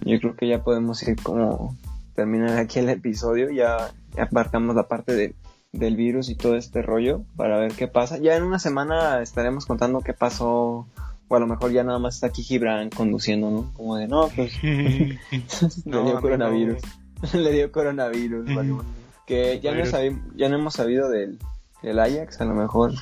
[0.06, 1.76] Yo creo que ya podemos ir como
[2.16, 3.50] terminar aquí el episodio.
[3.52, 5.36] Ya, abarcamos la parte de,
[5.72, 8.18] del virus y todo este rollo para ver qué pasa.
[8.18, 10.88] Ya en una semana estaremos contando qué pasó.
[11.32, 13.72] O a lo mejor ya nada más está aquí Gibran conduciendo, ¿no?
[13.76, 15.20] Como de, no, pues le
[15.86, 16.82] No, dio coronavirus.
[17.34, 18.74] le dio coronavirus, vale.
[19.28, 19.92] Que ya no, Virus.
[19.92, 21.38] sabi- ya no hemos sabido del,
[21.84, 22.94] del Ajax, a lo mejor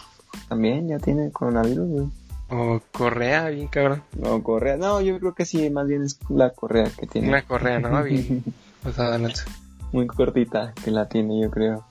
[0.50, 2.08] también ya tiene coronavirus, güey.
[2.50, 4.04] O Correa, bien cabrón.
[4.18, 4.78] No, correa.
[4.78, 7.28] No, yo creo que sí, más bien es la correa que tiene.
[7.28, 8.02] Una Correa, ¿no?
[8.04, 8.44] Bien.
[9.92, 11.86] Muy cortita que la tiene, yo creo.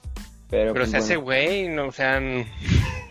[0.49, 2.21] Pero, Pero pues, se hace güey, no, o sea,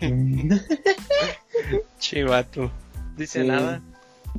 [1.98, 2.70] chivato.
[3.16, 3.48] Dice Sí.
[3.48, 3.80] nada.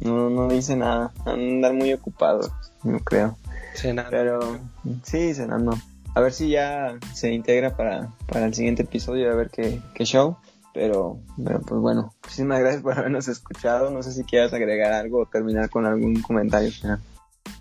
[0.02, 1.12] No, no dice nada.
[1.26, 2.52] Andar muy ocupado,
[2.84, 3.38] yo creo.
[3.74, 4.10] Dice nada.
[4.10, 4.60] Pero
[5.04, 5.78] sí, cenando.
[6.14, 10.04] A ver si ya se integra para, para el siguiente episodio, a ver qué, qué
[10.06, 10.38] show.
[10.78, 13.90] Pero, pero pues bueno, muchísimas gracias por habernos escuchado.
[13.90, 17.00] No sé si quieras agregar algo o terminar con algún comentario final.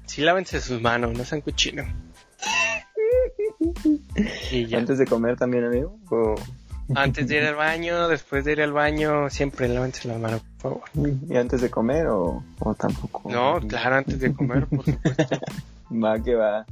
[0.05, 1.43] Sí, lávense sus manos, no sean
[4.51, 4.77] y ya.
[4.77, 5.99] Antes de comer también, amigo.
[6.11, 6.35] ¿O...
[6.95, 10.83] Antes de ir al baño, después de ir al baño, siempre lávense las manos, por
[10.93, 11.11] favor.
[11.27, 13.31] ¿Y antes de comer o, o tampoco?
[13.31, 15.39] No, claro, antes de comer, por supuesto.
[16.05, 16.67] va que va.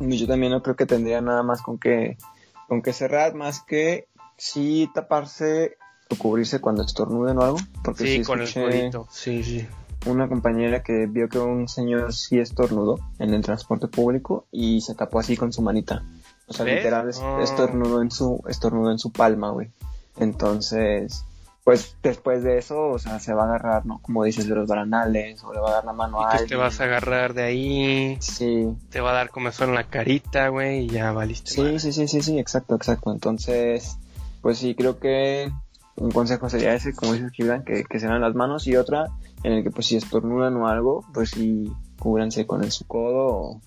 [0.00, 2.18] Yo también no creo que tendría nada más con que,
[2.66, 5.76] con que cerrar, más que sí taparse
[6.14, 7.58] o cubrirse cuando estornuden o algo.
[7.82, 9.06] Porque sí, con el codito.
[9.10, 9.66] Sí, sí.
[10.06, 14.94] Una compañera que vio que un señor sí estornudó en el transporte público y se
[14.94, 16.02] tapó así con su manita.
[16.46, 17.40] O sea, literal, oh.
[17.40, 19.70] estornudó en su, estornudó en su palma, güey.
[20.18, 21.24] Entonces,
[21.64, 23.98] pues después de eso, o sea, se va a agarrar, ¿no?
[24.02, 26.48] Como dices, de los baranales, o le va a dar la mano a alguien.
[26.50, 28.16] te vas a agarrar de ahí.
[28.20, 28.68] Sí.
[28.90, 31.50] Te va a dar comezón en la carita, güey, y ya valiste.
[31.50, 33.10] Sí, sí, sí, sí, sí, exacto, exacto.
[33.10, 33.96] Entonces,
[34.42, 35.50] pues sí, creo que
[35.96, 39.06] un consejo sería ese, como dices, Gibran, que, que se dan las manos, y otra,
[39.42, 43.60] en el que pues si estornudan o algo, pues sí, cúbranse con el su codo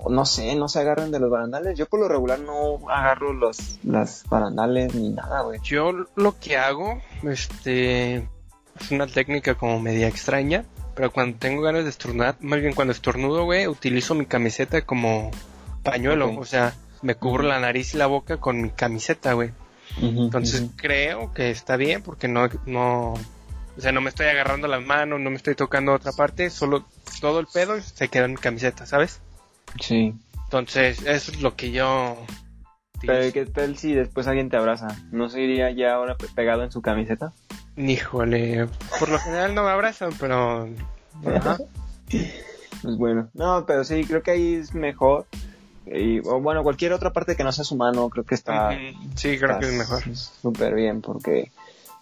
[0.00, 1.76] o no sé, no se agarren de los barandales.
[1.76, 5.60] Yo por lo regular no agarro los las barandales ni nada, güey.
[5.62, 8.28] Yo lo que hago, este,
[8.80, 10.64] es una técnica como media extraña,
[10.94, 15.30] pero cuando tengo ganas de estornudar, más bien cuando estornudo, güey, utilizo mi camiseta como
[15.82, 19.52] pañuelo, o sea, me cubro la nariz y la boca con mi camiseta, güey.
[20.00, 23.14] Entonces creo que está bien porque no, no,
[23.78, 26.84] o sea, no me estoy agarrando las manos, no me estoy tocando otra parte, solo
[27.20, 29.20] todo el pedo se queda en mi camiseta, ¿sabes?
[29.80, 30.14] Sí.
[30.44, 32.16] Entonces, eso es lo que yo...
[33.00, 34.88] Pero ¿qué tal si después alguien te abraza?
[35.12, 37.32] ¿No se iría ya ahora pegado en su camiseta?
[37.76, 38.66] Híjole,
[38.98, 40.68] por lo general no me abrazan, pero...
[42.82, 45.26] pues bueno, no, pero sí, creo que ahí es mejor.
[45.92, 48.70] Y, o bueno, cualquier otra parte que no sea su mano, creo que está...
[49.14, 50.02] Sí, creo que es mejor.
[50.16, 51.50] Súper bien, porque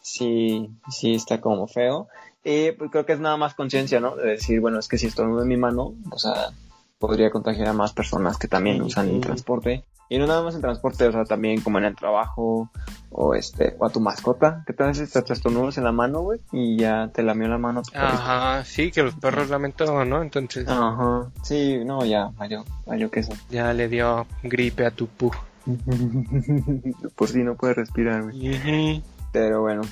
[0.01, 2.09] sí, sí está como feo.
[2.45, 4.14] Y pues creo que es nada más conciencia, ¿no?
[4.14, 6.51] De decir, bueno, es que si estornudo en mi mano, o sea,
[6.99, 9.84] podría contagiar a más personas que también usan el transporte.
[10.09, 12.70] Y no nada más en transporte, o sea, también como en el trabajo
[13.11, 14.62] o este o a tu mascota.
[14.64, 16.40] ¿Qué tal si te estornudas en la mano, güey?
[16.53, 17.82] Y ya te lamió la mano.
[17.92, 20.22] Ajá, sí, que los perros lamen todo, ¿no?
[20.22, 20.68] Entonces.
[20.68, 23.32] Ajá, sí, no, ya, valió, valió queso.
[23.51, 25.32] Ya le dio gripe a tu pu.
[27.16, 29.03] por si no puede respirar, güey.
[29.32, 29.82] Pero bueno,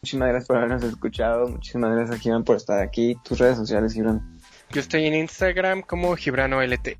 [0.00, 1.48] muchísimas gracias por habernos escuchado.
[1.48, 3.16] Muchísimas gracias, Gibran, por estar aquí.
[3.24, 4.33] Tus redes sociales, Gibran.
[4.74, 6.98] Yo estoy en Instagram como GibranoLT.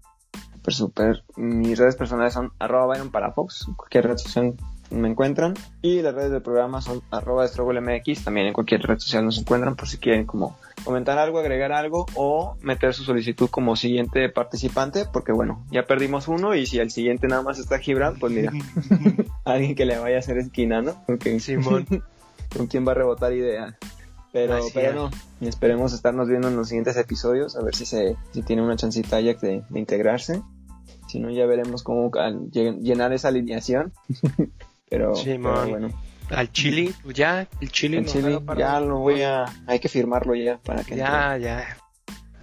[0.53, 1.25] Super, super.
[1.35, 4.55] Mis redes personales son arroba para Fox, cualquier red social
[4.93, 5.55] me encuentran.
[5.83, 9.75] Y las redes del programa son arroba MX, también en cualquier red social nos encuentran
[9.75, 15.07] por si quieren como comentar algo, agregar algo o meter su solicitud como siguiente participante,
[15.13, 18.53] porque bueno, ya perdimos uno y si el siguiente nada más está Gibran, pues mira,
[19.45, 20.95] alguien que le vaya a hacer esquina, ¿no?
[21.09, 21.89] Porque Simón.
[22.57, 23.75] ¿Con quién va a rebotar ideas?
[24.35, 25.11] Pero, pero
[25.41, 28.75] no, esperemos estarnos viendo en los siguientes episodios, a ver si se si tiene una
[28.75, 30.43] chancita ya de, de integrarse.
[31.07, 32.11] Si no, ya veremos cómo
[32.51, 33.93] llenar esa alineación.
[34.91, 35.91] pero, bueno.
[36.31, 37.99] Al Chile, pues ya, el Chile.
[37.99, 39.45] El Chile, ya lo voy a.
[39.69, 40.97] Hay que firmarlo ya para que.
[40.97, 41.77] Ya, ya.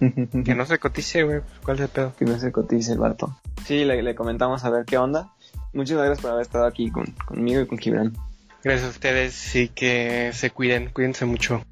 [0.00, 1.40] que no se cotice, güey.
[1.62, 2.14] ¿Cuál es el pedo?
[2.18, 3.36] Que no se cotice el vato.
[3.66, 5.34] Sí, le, le comentamos a ver qué onda.
[5.74, 8.14] Muchas gracias por haber estado aquí con, conmigo y con Gibran.
[8.64, 11.64] Gracias a ustedes y que se cuiden, cuídense mucho.